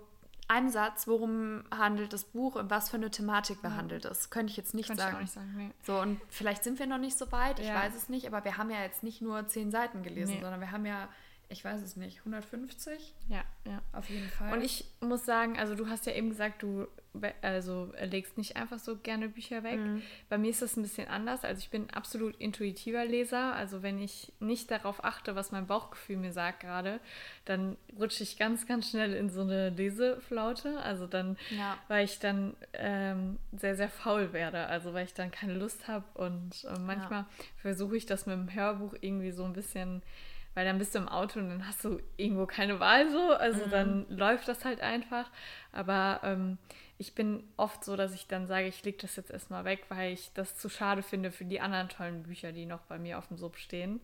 [0.52, 4.58] einem Satz, worum handelt das Buch und was für eine Thematik behandelt es, könnte ich
[4.58, 5.16] jetzt nicht Könnte ich sagen.
[5.18, 5.54] auch nicht sagen.
[5.56, 5.72] Nee.
[5.84, 7.76] So, und vielleicht sind wir noch nicht so weit, ich Ja.
[7.76, 10.42] weiß es nicht, aber wir haben ja jetzt nicht nur zehn Seiten gelesen, Nee.
[10.42, 11.08] sondern wir haben ja,
[11.52, 13.82] ich weiß es nicht, 150 Ja, ja.
[13.94, 14.54] auf jeden Fall.
[14.54, 16.88] Und ich muss sagen, also du hast ja eben gesagt, du
[17.42, 19.78] also legst nicht einfach so gerne Bücher weg.
[19.80, 20.02] Mhm.
[20.30, 21.44] Bei mir ist das ein bisschen anders.
[21.44, 23.54] Also ich bin absolut intuitiver Leser.
[23.54, 27.02] Also wenn ich nicht darauf achte, was mein Bauchgefühl mir sagt gerade,
[27.44, 30.80] dann rutsche ich ganz, ganz schnell in so eine Leseflaute.
[30.80, 31.78] Also dann, Ja.
[31.90, 34.68] weil ich dann ähm, sehr, sehr faul werde.
[34.68, 37.26] Also weil ich dann keine Lust habe und äh, manchmal
[37.58, 40.02] versuche ich das mit dem Hörbuch irgendwie so ein bisschen
[40.54, 43.32] weil dann bist du im Auto und dann hast du irgendwo keine Wahl so.
[43.32, 45.30] Also dann läuft das halt einfach.
[45.72, 46.58] Aber ähm,
[47.02, 50.14] ich bin oft so, dass ich dann sage, ich lege das jetzt erstmal weg, weil
[50.14, 53.28] ich das zu schade finde für die anderen tollen Bücher, die noch bei mir auf
[53.28, 54.00] dem Sub stehen.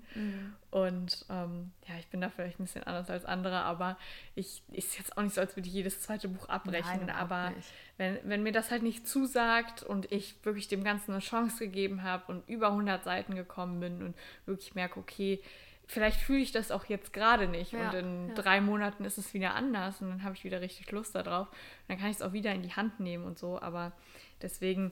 [0.72, 3.98] Und ähm, ja, ich bin da vielleicht ein bisschen anders als andere, aber
[4.34, 7.06] ich ist jetzt auch nicht so, als würde ich jedes zweite Buch abbrechen.
[7.06, 7.70] Nein, aber nicht.
[7.98, 12.02] wenn, wenn mir das halt nicht zusagt und ich wirklich dem Ganzen eine Chance gegeben
[12.02, 14.16] habe und über 100 Seiten gekommen bin und
[14.48, 15.40] wirklich merke, okay,
[15.88, 18.36] vielleicht fühle ich das auch jetzt gerade nicht Ja, und in ja.
[18.36, 21.48] drei Monaten ist es wieder anders und dann habe ich wieder richtig Lust darauf.
[21.48, 23.94] Und dann kann ich es auch wieder in die Hand nehmen und so, aber
[24.42, 24.92] deswegen,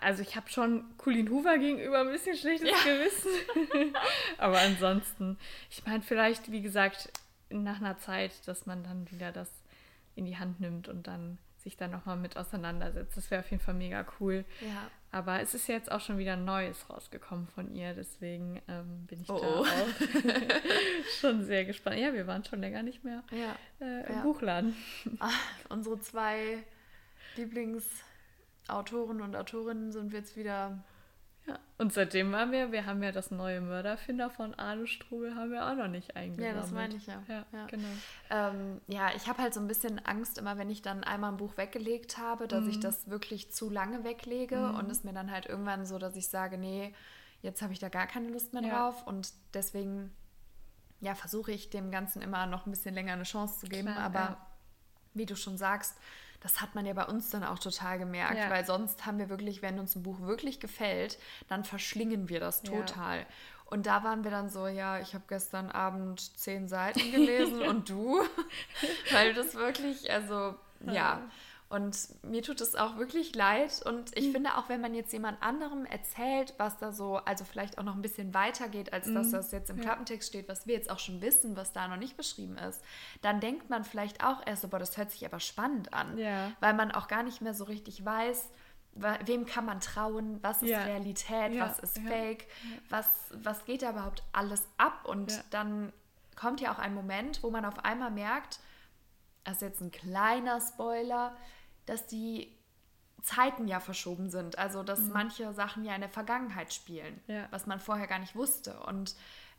[0.00, 3.92] also ich habe schon Colleen Hoover gegenüber ein bisschen schlechtes Gewissen,
[4.38, 5.36] aber ansonsten,
[5.68, 7.10] ich meine vielleicht, wie gesagt,
[7.50, 9.50] nach einer Zeit, dass man dann wieder das
[10.14, 13.16] in die Hand nimmt und dann sich dann nochmal mit auseinandersetzt.
[13.16, 14.44] Das wäre auf jeden Fall mega cool.
[14.60, 14.90] Ja.
[15.12, 19.20] Aber es ist ja jetzt auch schon wieder Neues rausgekommen von ihr, deswegen ähm, bin
[19.22, 19.64] ich Oh, da oh.
[19.64, 19.88] auch
[21.20, 21.98] schon sehr gespannt.
[21.98, 23.56] Ja, wir waren schon länger nicht mehr Ja.
[23.84, 24.22] äh, im Ja.
[24.22, 24.76] Buchladen.
[25.18, 25.30] Ah,
[25.68, 26.58] unsere zwei
[27.36, 30.82] Lieblingsautoren und Autorinnen sind jetzt wieder.
[31.46, 31.58] Ja.
[31.78, 35.66] Und seitdem waren wir, wir haben ja das neue Mörderfinder von Arne Strubel, haben wir
[35.66, 36.54] auch noch nicht eingesammelt.
[36.54, 37.22] Ja, das meine ich ja.
[37.28, 37.66] Ja, Ja.
[37.66, 37.88] genau.
[38.28, 41.38] Ähm, ja, ich habe halt so ein bisschen Angst, immer wenn ich dann einmal ein
[41.38, 45.46] Buch weggelegt habe, dass ich das wirklich zu lange weglege und es mir dann halt
[45.46, 46.94] irgendwann so, dass ich sage, nee,
[47.42, 48.68] jetzt habe ich da gar keine Lust mehr Ja.
[48.90, 50.14] drauf und deswegen
[51.00, 54.04] ja, versuche ich dem Ganzen immer noch ein bisschen länger eine Chance zu geben, Klar,
[54.04, 54.36] aber
[55.14, 55.96] wie du schon sagst,
[56.40, 58.50] das hat man ja bei uns dann auch total gemerkt, Ja.
[58.50, 62.62] weil sonst haben wir wirklich, wenn uns ein Buch wirklich gefällt, dann verschlingen wir das
[62.64, 62.72] Ja.
[62.72, 63.26] total.
[63.66, 67.88] Und da waren wir dann so, ja, ich habe gestern Abend zehn Seiten gelesen und
[67.88, 68.20] du,
[69.12, 70.54] weil das wirklich, also
[70.86, 71.20] ja.
[71.70, 73.80] Und mir tut es auch wirklich leid.
[73.86, 77.78] Und ich finde auch, wenn man jetzt jemand anderem erzählt, was da so, also vielleicht
[77.78, 79.84] auch noch ein bisschen weiter geht, als dass das jetzt im Ja.
[79.84, 82.82] Klappentext steht, was wir jetzt auch schon wissen, was da noch nicht beschrieben ist,
[83.22, 86.18] dann denkt man vielleicht auch erst so, boah, das hört sich aber spannend an.
[86.18, 86.50] Ja.
[86.58, 88.48] Weil man auch gar nicht mehr so richtig weiß,
[89.24, 90.82] wem kann man trauen, was ist Ja.
[90.82, 92.02] Realität, Ja, was ist ja.
[92.02, 92.48] Fake,
[92.88, 93.06] was,
[93.44, 95.04] was geht da überhaupt alles ab?
[95.04, 95.92] Und dann
[96.34, 98.58] kommt ja auch ein Moment, wo man auf einmal merkt,
[99.44, 101.36] das ist jetzt ein kleiner Spoiler,
[101.90, 102.56] dass die
[103.22, 104.58] Zeiten ja verschoben sind.
[104.58, 107.34] Also, dass manche Sachen ja in der Vergangenheit spielen, Mhm.
[107.34, 107.48] Ja.
[107.50, 108.78] was man vorher gar nicht wusste.
[108.80, 109.14] Und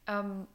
[0.08, 0.48] ähm,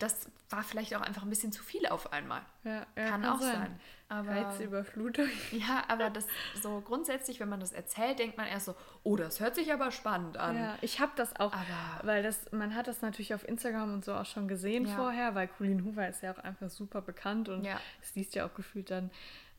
[0.00, 2.42] das war vielleicht auch einfach ein bisschen zu viel auf einmal.
[2.64, 3.78] Ja, ja, Kann auch sein.
[4.08, 5.26] Aber, Reizüberflutung.
[5.52, 6.26] ja, aber das
[6.62, 9.90] so grundsätzlich, wenn man das erzählt, denkt man erst so, oh, das hört sich aber
[9.90, 10.56] spannend an.
[10.56, 14.04] Ja, ich habe das auch, Aber- weil das, man hat das natürlich auf Instagram und
[14.06, 14.96] so auch schon gesehen Ja.
[14.96, 17.66] vorher, weil Colleen Hoover ist ja auch einfach super bekannt und
[18.02, 19.10] es liest ja auch gefühlt dann,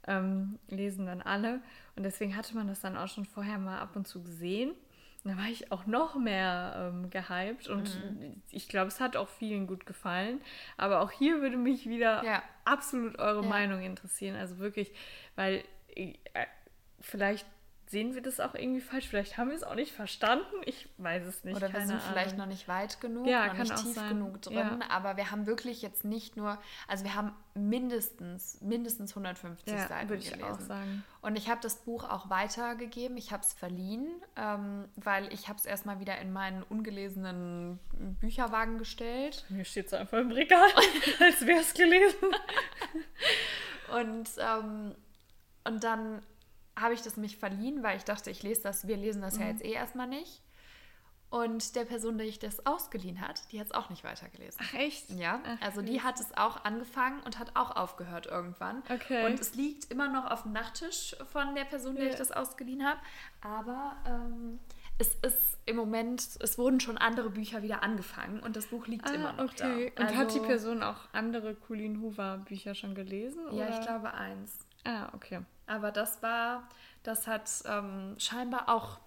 [0.07, 1.61] ähm, lesen dann alle.
[1.95, 4.71] Und deswegen hatte man das dann auch schon vorher mal ab und zu gesehen.
[5.25, 8.41] Und da war ich auch noch mehr ähm, gehypt und Mhm.
[8.51, 10.39] ich glaube, es hat auch vielen gut gefallen.
[10.77, 12.41] Aber auch hier würde mich wieder Ja.
[12.63, 13.47] absolut eure Ja.
[13.49, 14.37] Meinung interessieren.
[14.37, 14.93] Also wirklich,
[15.35, 15.63] weil
[15.95, 16.13] äh,
[17.01, 17.45] vielleicht
[17.89, 20.45] sehen wir das auch irgendwie falsch, vielleicht haben wir es auch nicht verstanden.
[20.65, 21.55] Ich weiß es nicht.
[21.57, 22.45] Oder wir sind vielleicht Ahnung.
[22.45, 24.09] noch nicht weit genug, Ja, noch nicht tief sein.
[24.09, 24.79] genug drin, Ja.
[24.89, 30.07] aber wir haben wirklich jetzt nicht nur, also wir haben mindestens, mindestens 150 Ja, Seiten
[30.09, 30.51] würde ich gelesen.
[30.51, 31.03] auch sagen.
[31.21, 35.57] Und ich habe das Buch auch weitergegeben, ich habe es verliehen, ähm, weil ich habe
[35.57, 37.79] es erstmal wieder in meinen ungelesenen
[38.21, 39.45] Bücherwagen gestellt.
[39.49, 40.69] Mir steht es einfach im Regal,
[41.19, 42.35] als wäre es gelesen.
[43.91, 44.93] Und, ähm,
[45.63, 46.21] und dann
[46.79, 49.43] habe ich das mich verliehen, weil ich dachte, ich lese das, wir lesen das ja
[49.45, 49.49] Mhm.
[49.51, 50.41] jetzt eh erstmal nicht.
[51.31, 54.59] Und der Person, die ich das ausgeliehen hat, die hat es auch nicht weitergelesen.
[54.63, 55.11] Ach echt?
[55.11, 58.81] Ja, Ach, also die hat es auch angefangen und hat auch aufgehört irgendwann.
[58.89, 59.27] Okay.
[59.27, 62.09] Und es liegt immer noch auf dem Nachttisch von der Person, der Ja.
[62.11, 62.99] ich das ausgeliehen habe.
[63.41, 64.59] Aber ähm,
[64.97, 69.07] es ist im Moment, es wurden schon andere Bücher wieder angefangen und das Buch liegt
[69.11, 69.93] immer noch Ah, okay.
[69.95, 70.01] da.
[70.01, 73.41] Und hat die Also- Person auch andere Colleen Hoover Bücher schon gelesen?
[73.51, 73.79] Ja, oder?
[73.79, 74.57] ich glaube eins.
[74.85, 75.39] Ah, okay.
[75.67, 76.67] Aber das war,
[77.03, 78.99] das hat ähm, scheinbar auch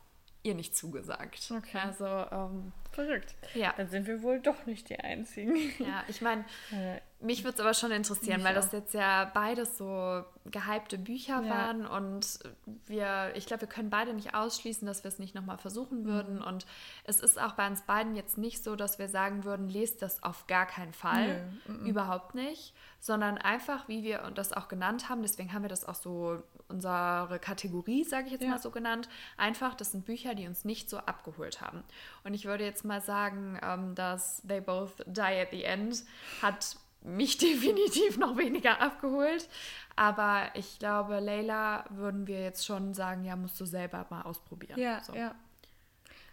[0.42, 1.50] ihr nicht zugesagt.
[1.56, 1.78] Okay.
[1.78, 3.34] Also, ähm, Verrückt.
[3.54, 3.72] Ja.
[3.76, 5.56] Dann sind wir wohl doch nicht die Einzigen.
[5.78, 9.24] ja, ich meine, Äh, mich würde es aber schon interessieren, Mich weil das jetzt ja
[9.32, 11.48] beides so gehypte Bücher Ja.
[11.50, 12.40] waren und
[12.86, 16.36] wir, ich glaube, wir können beide nicht ausschließen, dass wir es nicht nochmal versuchen würden.
[16.36, 16.42] Mhm.
[16.44, 16.66] Und
[17.04, 20.22] es ist auch bei uns beiden jetzt nicht so, dass wir sagen würden, lest das
[20.22, 21.48] auf gar keinen Fall.
[21.66, 21.86] Mhm.
[21.86, 22.74] Überhaupt nicht.
[22.98, 27.38] Sondern einfach, wie wir das auch genannt haben, deswegen haben wir das auch so unsere
[27.40, 28.50] Kategorie, sage ich jetzt Ja.
[28.50, 29.08] mal so genannt.
[29.36, 31.82] Einfach, das sind Bücher, die uns nicht so abgeholt haben.
[32.24, 36.04] Und ich würde jetzt mal sagen, ähm, dass They Both Die at the End
[36.40, 39.48] hat mich definitiv noch weniger abgeholt.
[39.96, 44.78] Aber ich glaube, Layla würden wir jetzt schon sagen, ja, musst du selber mal ausprobieren.
[44.78, 45.14] Ja, so.
[45.14, 45.34] ja.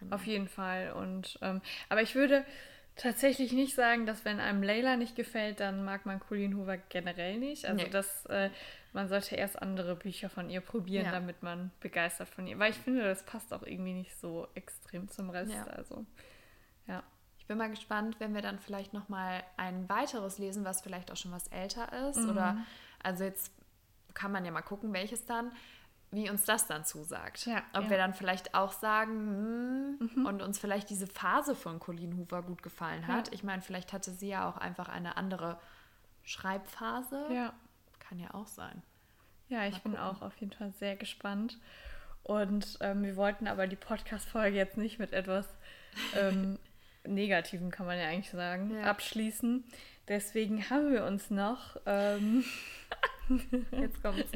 [0.00, 0.14] Genau.
[0.16, 0.92] Auf jeden Fall.
[0.92, 1.60] Und ähm,
[1.90, 2.44] aber ich würde
[2.96, 7.38] tatsächlich nicht sagen, dass wenn einem Layla nicht gefällt, dann mag man Colleen Hoover generell
[7.38, 7.66] nicht.
[7.66, 7.90] Also Nee.
[7.90, 8.50] das, äh,
[8.92, 11.12] man sollte erst andere Bücher von ihr probieren, Ja.
[11.12, 12.58] damit man begeistert von ihr.
[12.58, 15.52] Weil ich finde, das passt auch irgendwie nicht so extrem zum Rest.
[15.52, 15.64] Ja.
[15.64, 16.04] Also
[17.50, 21.16] bin mal gespannt, wenn wir dann vielleicht noch mal ein weiteres lesen, was vielleicht auch
[21.16, 22.20] schon was älter ist.
[22.20, 22.30] Mhm.
[22.30, 22.58] Oder
[23.02, 23.50] also jetzt
[24.14, 25.50] kann man ja mal gucken, welches dann,
[26.12, 27.46] wie uns das dann zusagt.
[27.46, 27.80] Ja, Ob ja.
[27.80, 27.90] Mhm.
[27.90, 32.62] wir dann vielleicht auch sagen, hm, und uns vielleicht diese Phase von Colleen Hoover gut
[32.62, 33.26] gefallen hat.
[33.26, 33.34] Ja.
[33.34, 35.58] Ich meine, vielleicht hatte sie ja auch einfach eine andere
[36.22, 37.26] Schreibphase.
[37.34, 37.52] Ja.
[37.98, 38.80] Kann ja auch sein.
[39.48, 41.58] Ja, ich bin auch auf jeden Fall sehr gespannt.
[42.22, 45.48] Und ähm, wir wollten aber die Podcast-Folge jetzt nicht mit etwas
[46.14, 46.60] ähm,
[47.06, 48.82] Negativem, kann man ja eigentlich sagen, Ja.
[48.84, 49.64] abschließen.
[50.08, 52.44] Deswegen haben wir uns noch ähm,
[53.70, 54.32] Jetzt kommt's.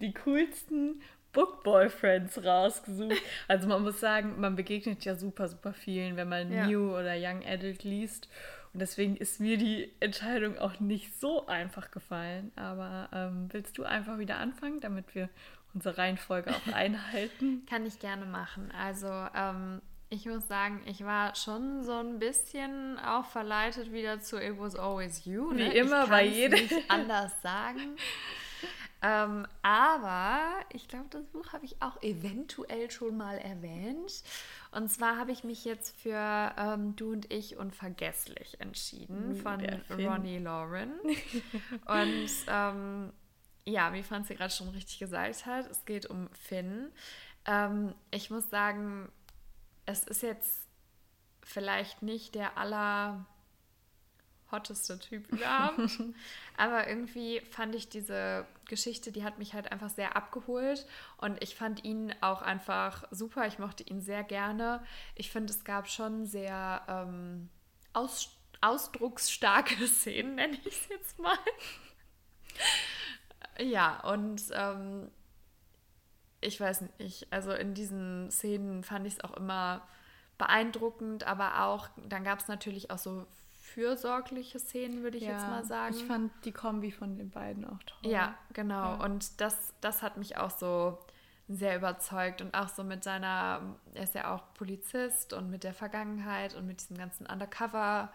[0.00, 3.20] die coolsten Book Boyfriends rausgesucht.
[3.48, 6.66] Also man muss sagen, man begegnet ja super, super vielen, wenn man Ja.
[6.66, 8.28] New oder Young Adult liest.
[8.72, 12.50] Und deswegen ist mir die Entscheidung auch nicht so einfach gefallen.
[12.56, 15.28] Aber ähm, willst du einfach wieder anfangen, damit wir
[15.74, 17.66] unsere Reihenfolge auch einhalten?
[17.68, 18.70] Kann ich gerne machen.
[18.72, 19.82] Also, ähm,
[20.14, 24.76] ich muss sagen, ich war schon so ein bisschen auch verleitet wieder zu It Was
[24.76, 25.50] Always You.
[25.50, 25.74] Wie Ne?
[25.74, 26.62] immer ich bei jedem.
[26.62, 27.96] nicht anders sagen.
[29.02, 30.40] ähm, aber
[30.72, 34.22] ich glaube, das Buch habe ich auch eventuell schon mal erwähnt.
[34.70, 39.66] Und zwar habe ich mich jetzt für ähm, Du und ich Unvergesslich entschieden Uh, von.
[39.90, 40.92] Ronnie Lauren.
[41.86, 43.12] und ähm,
[43.66, 46.92] ja, wie Franzi gerade schon richtig gesagt hat, es geht um Finn.
[47.46, 49.10] Ähm, ich muss sagen,
[49.86, 50.68] es ist jetzt
[51.42, 53.26] vielleicht nicht der aller
[54.50, 56.00] hotteste Typ überhaupt,
[56.56, 60.86] aber irgendwie fand ich diese Geschichte, die hat mich halt einfach sehr abgeholt
[61.18, 63.46] und ich fand ihn auch einfach super.
[63.46, 64.84] Ich mochte ihn sehr gerne.
[65.14, 67.50] Ich finde, es gab schon sehr ähm,
[67.92, 71.38] aus, ausdrucksstarke Szenen, nenne ich es jetzt mal.
[73.58, 75.10] Ja, und ähm,
[76.44, 79.82] ich weiß nicht, also in diesen Szenen fand ich es auch immer
[80.38, 83.26] beeindruckend, aber auch, dann gab es natürlich auch so
[83.60, 85.94] fürsorgliche Szenen, würde ich jetzt mal sagen.
[85.96, 88.10] Ich fand die Kombi von den beiden auch toll.
[88.10, 88.96] Ja, genau.
[88.96, 89.04] Ja.
[89.04, 90.98] Und das, das hat mich auch so
[91.48, 95.74] sehr überzeugt und auch so mit seiner, er ist ja auch Polizist und mit der
[95.74, 98.12] Vergangenheit und mit diesem ganzen Undercover.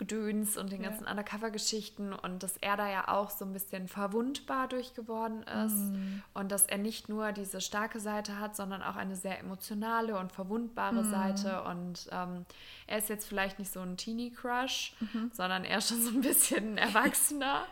[0.00, 0.88] Gedöns und den Ja.
[0.88, 5.74] ganzen Undercover-Geschichten und dass er da ja auch so ein bisschen verwundbar durch geworden ist
[5.76, 6.22] Mhm.
[6.32, 10.32] und dass er nicht nur diese starke Seite hat, sondern auch eine sehr emotionale und
[10.32, 11.10] verwundbare Mhm.
[11.10, 12.46] Seite und ähm,
[12.86, 15.30] er ist jetzt vielleicht nicht so ein Teenie-Crush, Mhm.
[15.34, 17.66] sondern eher schon so ein bisschen erwachsener,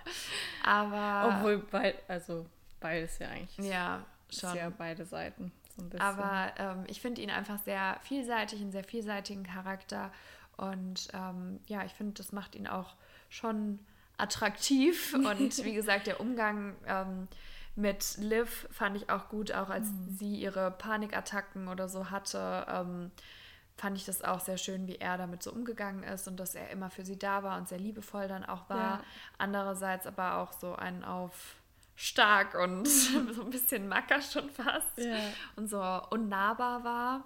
[0.65, 2.45] aber Obwohl, beid, also
[2.81, 3.67] beides ja eigentlich.
[3.67, 4.55] ja, schon.
[4.55, 6.07] ja beide Seiten so ein bisschen.
[6.07, 10.13] Aber ähm, ich finde ihn einfach sehr vielseitig, einen sehr vielseitigen Charakter.
[10.59, 12.95] Und ähm, ja, ich finde, das macht ihn auch
[13.31, 13.79] schon
[14.19, 15.15] attraktiv.
[15.15, 17.29] Und wie gesagt, der Umgang ähm,
[17.77, 20.17] mit Liv fand ich auch gut, auch als Mhm.
[20.19, 22.67] sie ihre Panikattacken oder so hatte.
[22.69, 23.11] Ähm,
[23.77, 26.69] fand ich das auch sehr schön, wie er damit so umgegangen ist und dass er
[26.71, 28.77] immer für sie da war und sehr liebevoll dann auch war.
[28.99, 29.01] Ja.
[29.39, 31.55] Andererseits aber auch so einen auf
[31.95, 32.87] stark und
[33.35, 35.17] so ein bisschen macker schon fast Ja.
[35.55, 35.81] und so
[36.11, 37.25] unnahbar war.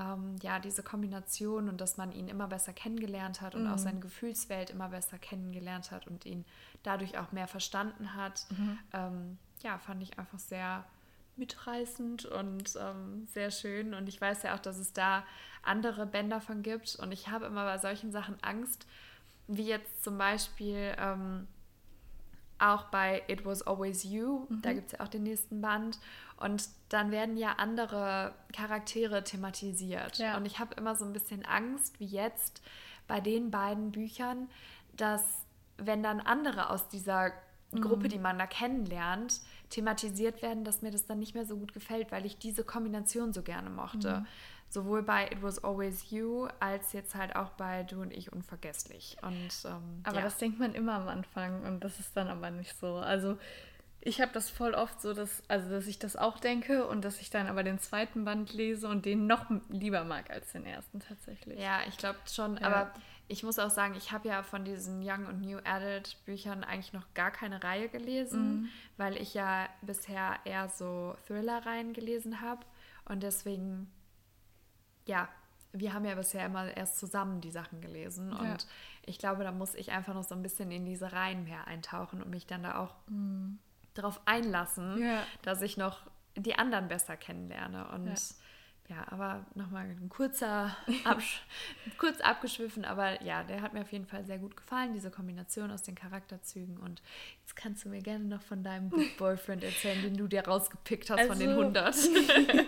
[0.00, 4.00] Ähm, ja, diese Kombination und dass man ihn immer besser kennengelernt hat und auch seine
[4.00, 6.46] Gefühlswelt immer besser kennengelernt hat und ihn
[6.82, 8.46] dadurch auch mehr verstanden hat,
[8.94, 10.84] ähm, ja, fand ich einfach sehr
[11.36, 13.94] mitreißend und ähm, sehr schön.
[13.94, 15.24] Und ich weiß ja auch, dass es da
[15.62, 16.96] andere Bänder von gibt.
[16.96, 18.86] Und ich habe immer bei solchen Sachen Angst,
[19.48, 21.48] wie jetzt zum Beispiel ähm,
[22.58, 25.98] auch bei It Was Always You, da gibt es ja auch den nächsten Band.
[26.40, 30.18] Und dann werden ja andere Charaktere thematisiert.
[30.18, 30.36] Ja.
[30.36, 32.62] Und ich habe immer so ein bisschen Angst, wie jetzt
[33.06, 34.48] bei den beiden Büchern,
[34.96, 35.22] dass
[35.76, 37.32] wenn dann andere aus dieser
[37.72, 41.72] Gruppe, die man da kennenlernt, thematisiert werden, dass mir das dann nicht mehr so gut
[41.72, 44.20] gefällt, weil ich diese Kombination so gerne mochte.
[44.20, 44.26] Mhm.
[44.68, 49.16] Sowohl bei It Was Always You als jetzt halt auch bei Du und ich unvergesslich.
[49.22, 50.22] Und, ähm, aber ja.
[50.22, 52.96] das denkt man immer am Anfang und das ist dann aber nicht so.
[52.96, 53.36] Also
[54.02, 57.20] ich habe das voll oft so, dass, also dass ich das auch denke und dass
[57.20, 61.00] ich dann aber den zweiten Band lese und den noch lieber mag als den ersten
[61.00, 61.58] tatsächlich.
[61.58, 62.62] Ja, ich glaube schon, ja.
[62.62, 62.94] aber
[63.28, 66.92] ich muss auch sagen, ich habe ja von diesen Young und New Adult Büchern eigentlich
[66.92, 68.68] noch gar keine Reihe gelesen, mhm.
[68.96, 72.64] weil ich ja bisher eher so Thriller-Reihen gelesen habe
[73.04, 73.90] und deswegen
[75.06, 75.28] ja,
[75.72, 78.30] wir haben ja bisher immer erst zusammen die Sachen gelesen.
[78.30, 78.38] Ja.
[78.38, 78.66] Und
[79.04, 82.22] ich glaube, da muss ich einfach noch so ein bisschen in diese Reihen mehr eintauchen
[82.22, 83.58] und mich dann da auch mhm.
[83.94, 85.22] Darauf einlassen, ja.
[85.42, 86.02] dass ich noch
[86.36, 87.88] die anderen besser kennenlerne.
[87.88, 88.14] Und ja.
[88.90, 91.42] Ja, aber nochmal ein kurzer, Absch
[91.98, 95.70] kurz abgeschwiffen, aber ja, der hat mir auf jeden Fall sehr gut gefallen, diese Kombination
[95.70, 96.76] aus den Charakterzügen.
[96.76, 97.00] Und
[97.42, 101.08] jetzt kannst du mir gerne noch von deinem Book Boyfriend erzählen, den du dir rausgepickt
[101.08, 101.86] hast also, von den 100.
[101.86, 102.10] Also,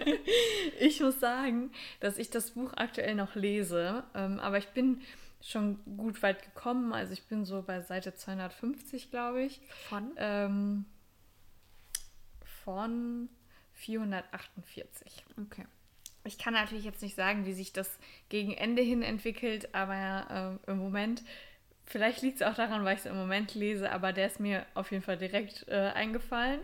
[0.79, 5.01] ich muss sagen, dass ich das Buch aktuell noch lese, ähm, aber ich bin
[5.41, 6.93] schon gut weit gekommen.
[6.93, 9.61] Also ich bin so bei Seite 250, glaube ich.
[9.89, 10.13] Von?
[10.19, 10.85] Ähm,
[12.65, 13.29] von
[13.75, 15.25] 448.
[15.41, 15.67] Okay
[16.25, 17.99] ich kann natürlich jetzt nicht sagen, wie sich das
[18.29, 21.23] gegen Ende hin entwickelt, aber äh, im Moment,
[21.85, 24.65] vielleicht liegt es auch daran, weil ich es im Moment lese, aber der ist mir
[24.75, 26.61] auf jeden Fall direkt äh, eingefallen.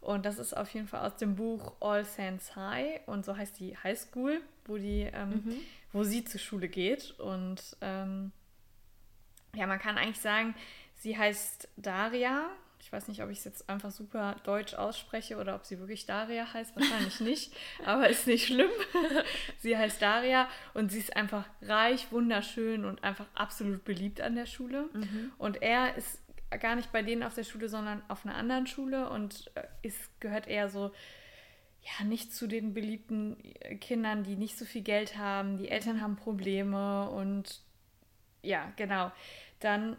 [0.00, 3.58] Und das ist auf jeden Fall aus dem Buch All Saints High und so heißt
[3.60, 5.60] die High School, wo die, ähm, mhm.
[5.92, 7.12] wo sie zur Schule geht.
[7.20, 8.32] Und ähm,
[9.54, 10.56] ja, man kann eigentlich sagen,
[10.96, 12.48] sie heißt Daria
[12.82, 16.04] ich weiß nicht, ob ich es jetzt einfach super deutsch ausspreche oder ob sie wirklich
[16.04, 16.74] Daria heißt.
[16.74, 17.54] Wahrscheinlich nicht,
[17.86, 18.70] aber ist nicht schlimm.
[19.60, 24.46] sie heißt Daria und sie ist einfach reich, wunderschön und einfach absolut beliebt an der
[24.46, 24.88] Schule.
[24.92, 25.32] Mhm.
[25.38, 26.18] Und er ist
[26.58, 30.20] gar nicht bei denen auf der Schule, sondern auf einer anderen Schule und äh, ist,
[30.20, 30.90] gehört eher so,
[31.82, 35.56] ja, nicht zu den beliebten äh, Kindern, die nicht so viel Geld haben.
[35.56, 37.60] Die Eltern haben Probleme und
[38.42, 39.12] ja, genau.
[39.60, 39.96] Dann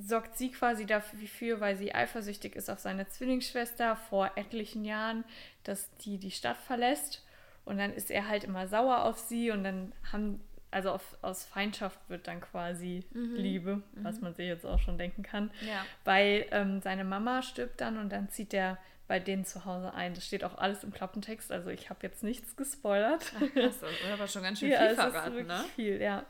[0.00, 5.24] sorgt sie quasi dafür, weil sie eifersüchtig ist auf seine Zwillingsschwester vor etlichen Jahren,
[5.64, 7.24] dass die die Stadt verlässt.
[7.64, 11.44] Und dann ist er halt immer sauer auf sie und dann haben, also auf, aus
[11.44, 13.34] Feindschaft wird dann quasi mhm.
[13.34, 13.82] Liebe, mhm.
[14.04, 15.50] was man sich jetzt auch schon denken kann.
[15.66, 15.84] Ja.
[16.04, 18.78] Weil ähm, seine Mama stirbt dann und dann zieht er
[19.08, 20.14] bei denen zu Hause ein.
[20.14, 23.32] Das steht auch alles im Klappentext, also ich habe jetzt nichts gespoilert.
[23.36, 25.64] Ach, krass, das ist aber schon ganz schön ja, viel verraten, ne?
[25.74, 26.24] viel, ja.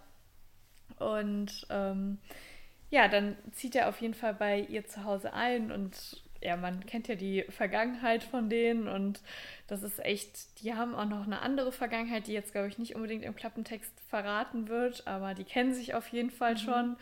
[0.98, 2.18] Und ähm,
[2.90, 6.84] ja, dann zieht er auf jeden Fall bei ihr zu Hause ein und ja, man
[6.86, 9.20] kennt ja die Vergangenheit von denen und
[9.66, 12.94] das ist echt, die haben auch noch eine andere Vergangenheit, die jetzt, glaube ich, nicht
[12.94, 16.58] unbedingt im Klappentext verraten wird, aber die kennen sich auf jeden Fall mhm.
[16.58, 16.96] schon.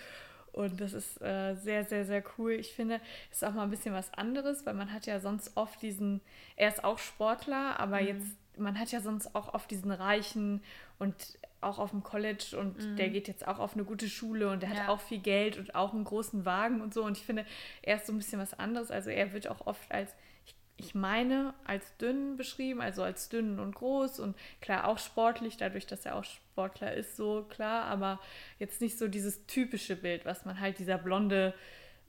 [0.52, 2.52] Und das ist äh, sehr, sehr, sehr cool.
[2.52, 5.56] Ich finde, es ist auch mal ein bisschen was anderes, weil man hat ja sonst
[5.56, 6.20] oft diesen,
[6.54, 8.06] er ist auch Sportler, aber mhm.
[8.06, 8.26] jetzt,
[8.56, 10.62] man hat ja sonst auch oft diesen reichen
[11.00, 11.16] und
[11.64, 12.96] auch auf dem College und mhm.
[12.96, 14.88] der geht jetzt auch auf eine gute Schule und der hat ja.
[14.88, 17.04] auch viel Geld und auch einen großen Wagen und so.
[17.04, 17.44] Und ich finde,
[17.82, 18.90] er ist so ein bisschen was anderes.
[18.90, 20.14] Also er wird auch oft als,
[20.46, 25.56] ich, ich meine, als dünn beschrieben, also als dünn und groß und klar auch sportlich,
[25.56, 28.20] dadurch, dass er auch Sportler ist, so klar, aber
[28.58, 31.54] jetzt nicht so dieses typische Bild, was man halt dieser blonde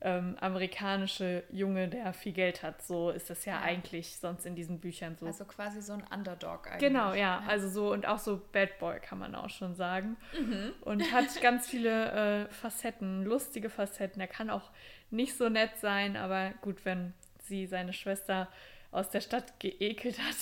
[0.06, 2.84] ähm, amerikanische Junge, der viel Geld hat.
[2.84, 5.26] So ist das ja, ja, eigentlich sonst in diesen Büchern so.
[5.26, 6.80] Also quasi so ein Underdog eigentlich.
[6.80, 7.18] Genau, ja.
[7.18, 7.44] ja.
[7.48, 10.16] Also so und auch so Bad Boy kann man auch schon sagen.
[10.40, 10.74] Mhm.
[10.82, 14.22] Und hat ganz viele äh, Facetten, lustige Facetten.
[14.22, 14.70] Er kann auch
[15.10, 18.48] nicht so nett sein, aber gut, wenn sie seine Schwester
[18.92, 20.36] aus der Stadt geekelt hat.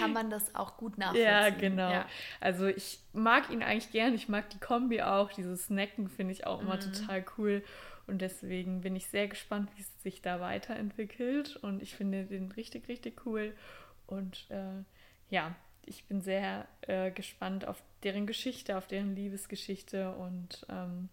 [0.00, 1.24] Kann man das auch gut nachvollziehen.
[1.24, 1.90] Ja, genau.
[1.90, 2.06] Ja.
[2.40, 4.12] Also ich mag ihn eigentlich gern.
[4.14, 5.32] Ich mag die Kombi auch.
[5.32, 6.80] Dieses Snacken finde ich auch immer mhm.
[6.80, 7.62] total cool.
[8.08, 11.56] Und deswegen bin ich sehr gespannt, wie es sich da weiterentwickelt.
[11.56, 13.54] Und ich finde den richtig, richtig cool.
[14.06, 14.82] Und äh,
[15.30, 15.54] ja,
[15.84, 20.14] ich bin sehr äh, gespannt auf deren Geschichte, auf deren Liebesgeschichte.
[20.16, 21.10] Und ähm,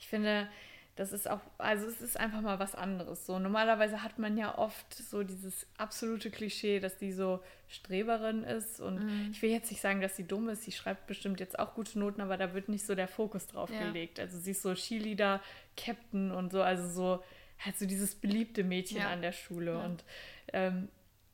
[0.00, 0.48] ich finde,
[0.96, 3.26] das ist auch, also es ist einfach mal was anderes.
[3.26, 8.80] So normalerweise hat man ja oft so dieses absolute Klischee, dass die so Streberin ist.
[8.80, 9.30] Und mhm.
[9.32, 10.62] ich will jetzt nicht sagen, dass sie dumm ist.
[10.62, 13.70] Sie schreibt bestimmt jetzt auch gute Noten, aber da wird nicht so der Fokus drauf
[13.70, 13.80] ja.
[13.80, 14.20] gelegt.
[14.20, 15.42] Also sie ist so Cheerleader,
[15.76, 17.24] Captain und so, also so
[17.58, 19.10] halt so dieses beliebte Mädchen ja.
[19.10, 19.72] an der Schule.
[19.72, 19.84] Ja.
[19.84, 20.04] Und
[20.52, 20.88] ähm,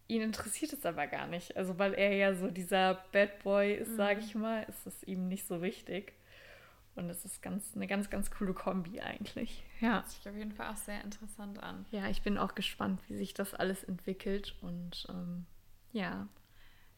[0.09, 1.57] ihn interessiert es aber gar nicht.
[1.59, 3.97] Also weil er ja so dieser Bad Boy ist, mhm.
[3.97, 6.15] sage ich mal, ist es ihm nicht so wichtig.
[7.01, 9.65] Und es ist ganz, eine ganz, ganz coole Kombi eigentlich.
[9.81, 9.95] Ja.
[9.95, 11.87] Hört sich auf jeden Fall auch sehr interessant an.
[11.91, 14.55] Ja, ich bin auch gespannt, wie sich das alles entwickelt.
[14.61, 15.47] Und ähm,
[15.93, 16.29] ja.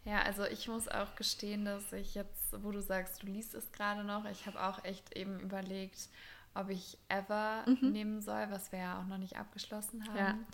[0.05, 3.70] Ja, also ich muss auch gestehen, dass ich jetzt, wo du sagst, du liest es
[3.70, 6.09] gerade noch, ich habe auch echt eben überlegt,
[6.55, 7.92] ob ich Ever mhm.
[7.92, 10.44] nehmen soll, was wir ja auch noch nicht abgeschlossen haben.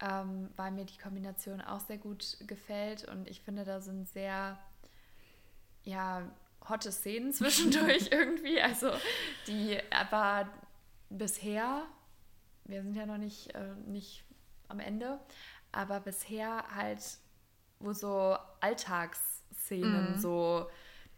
[0.00, 0.22] Ja.
[0.22, 4.58] ähm, weil mir die Kombination auch sehr gut gefällt und ich finde, da sind sehr,
[5.84, 6.22] ja,
[6.68, 8.60] hotte Szenen zwischendurch irgendwie.
[8.60, 8.90] Also
[9.46, 10.48] die aber
[11.08, 11.86] bisher,
[12.64, 14.24] wir sind ja noch nicht, äh, nicht
[14.68, 15.20] am Ende,
[15.72, 17.02] aber bisher halt,
[17.78, 20.18] wo so Alltagsszenen mhm.
[20.18, 20.68] so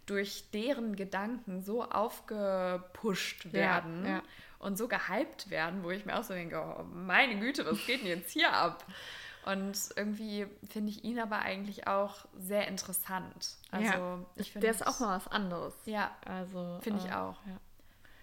[0.07, 4.23] durch deren Gedanken so aufgepusht werden ja, ja.
[4.59, 8.01] und so gehypt werden, wo ich mir auch so denke, oh, meine Güte, was geht
[8.01, 8.87] denn jetzt hier ab?
[9.49, 13.57] Und irgendwie finde ich ihn aber eigentlich auch sehr interessant.
[13.71, 14.67] Also ja, ich finde.
[14.67, 15.75] Der ist auch mal was anderes.
[15.87, 16.15] Ja.
[16.27, 16.79] Also.
[16.83, 17.39] Finde ich äh, auch.
[17.47, 17.59] Ja.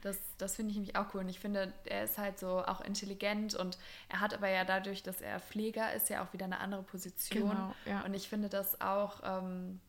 [0.04, 1.22] Das, das finde ich nämlich auch cool.
[1.22, 5.02] Und ich finde, er ist halt so auch intelligent und er hat aber ja dadurch,
[5.02, 7.50] dass er Pfleger ist, ja auch wieder eine andere Position.
[7.50, 8.06] Genau, ja.
[8.06, 9.82] Und ich finde das auch, ähm,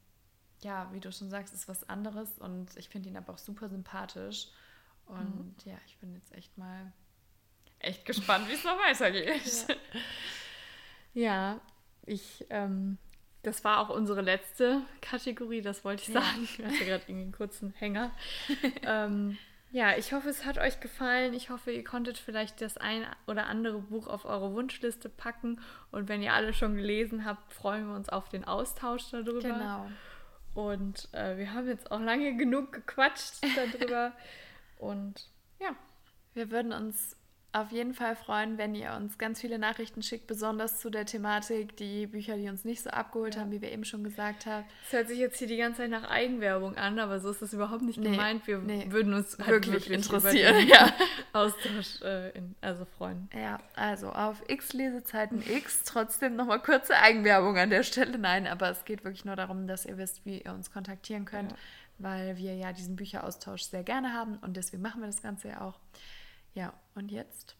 [0.62, 3.68] ja, wie du schon sagst, ist was anderes und ich finde ihn aber auch super
[3.68, 4.48] sympathisch.
[5.04, 5.70] Und mhm.
[5.70, 6.94] ja, ich bin jetzt echt mal
[7.80, 9.68] echt gespannt, wie es noch weitergeht.
[9.68, 9.74] Ja.
[11.16, 11.62] Ja,
[12.04, 12.98] ich, ähm,
[13.42, 16.42] das war auch unsere letzte Kategorie, das wollte ich sagen.
[16.44, 18.10] Ich hatte gerade irgendwie einen kurzen Hänger.
[18.82, 19.38] ähm,
[19.72, 21.32] ja, ich hoffe, es hat euch gefallen.
[21.32, 25.58] Ich hoffe, ihr konntet vielleicht das ein oder andere Buch auf eure Wunschliste packen.
[25.90, 29.40] Und wenn ihr alle schon gelesen habt, freuen wir uns auf den Austausch darüber.
[29.40, 29.86] Genau.
[30.52, 34.12] Und äh, wir haben jetzt auch lange genug gequatscht darüber.
[34.78, 35.74] Und ja.
[36.34, 37.16] Wir würden uns
[37.56, 41.74] auf jeden Fall freuen, wenn ihr uns ganz viele Nachrichten schickt, besonders zu der Thematik,
[41.76, 43.40] die Bücher, die uns nicht so abgeholt ja.
[43.40, 44.66] haben, wie wir eben schon gesagt haben.
[44.86, 47.54] Es hört sich jetzt hier die ganze Zeit nach Eigenwerbung an, aber so ist das
[47.54, 48.46] überhaupt nicht nee, gemeint.
[48.46, 50.92] Wir nee, würden uns halt wirklich, wirklich interessieren, ja.
[51.32, 53.30] Austausch äh, in, also freuen.
[53.34, 58.18] Ja, also auf X Lesezeiten X trotzdem nochmal kurze Eigenwerbung an der Stelle.
[58.18, 61.52] Nein, aber es geht wirklich nur darum, dass ihr wisst, wie ihr uns kontaktieren könnt,
[61.52, 61.58] ja.
[61.98, 65.62] weil wir ja diesen Bücheraustausch sehr gerne haben und deswegen machen wir das Ganze ja
[65.62, 65.78] auch.
[66.54, 67.56] Ja, und jetzt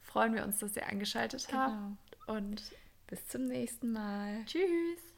[0.00, 1.60] freuen wir uns, dass ihr eingeschaltet genau.
[1.60, 2.28] habt.
[2.28, 2.62] Und
[3.06, 4.44] bis zum nächsten Mal.
[4.46, 5.11] Tschüss.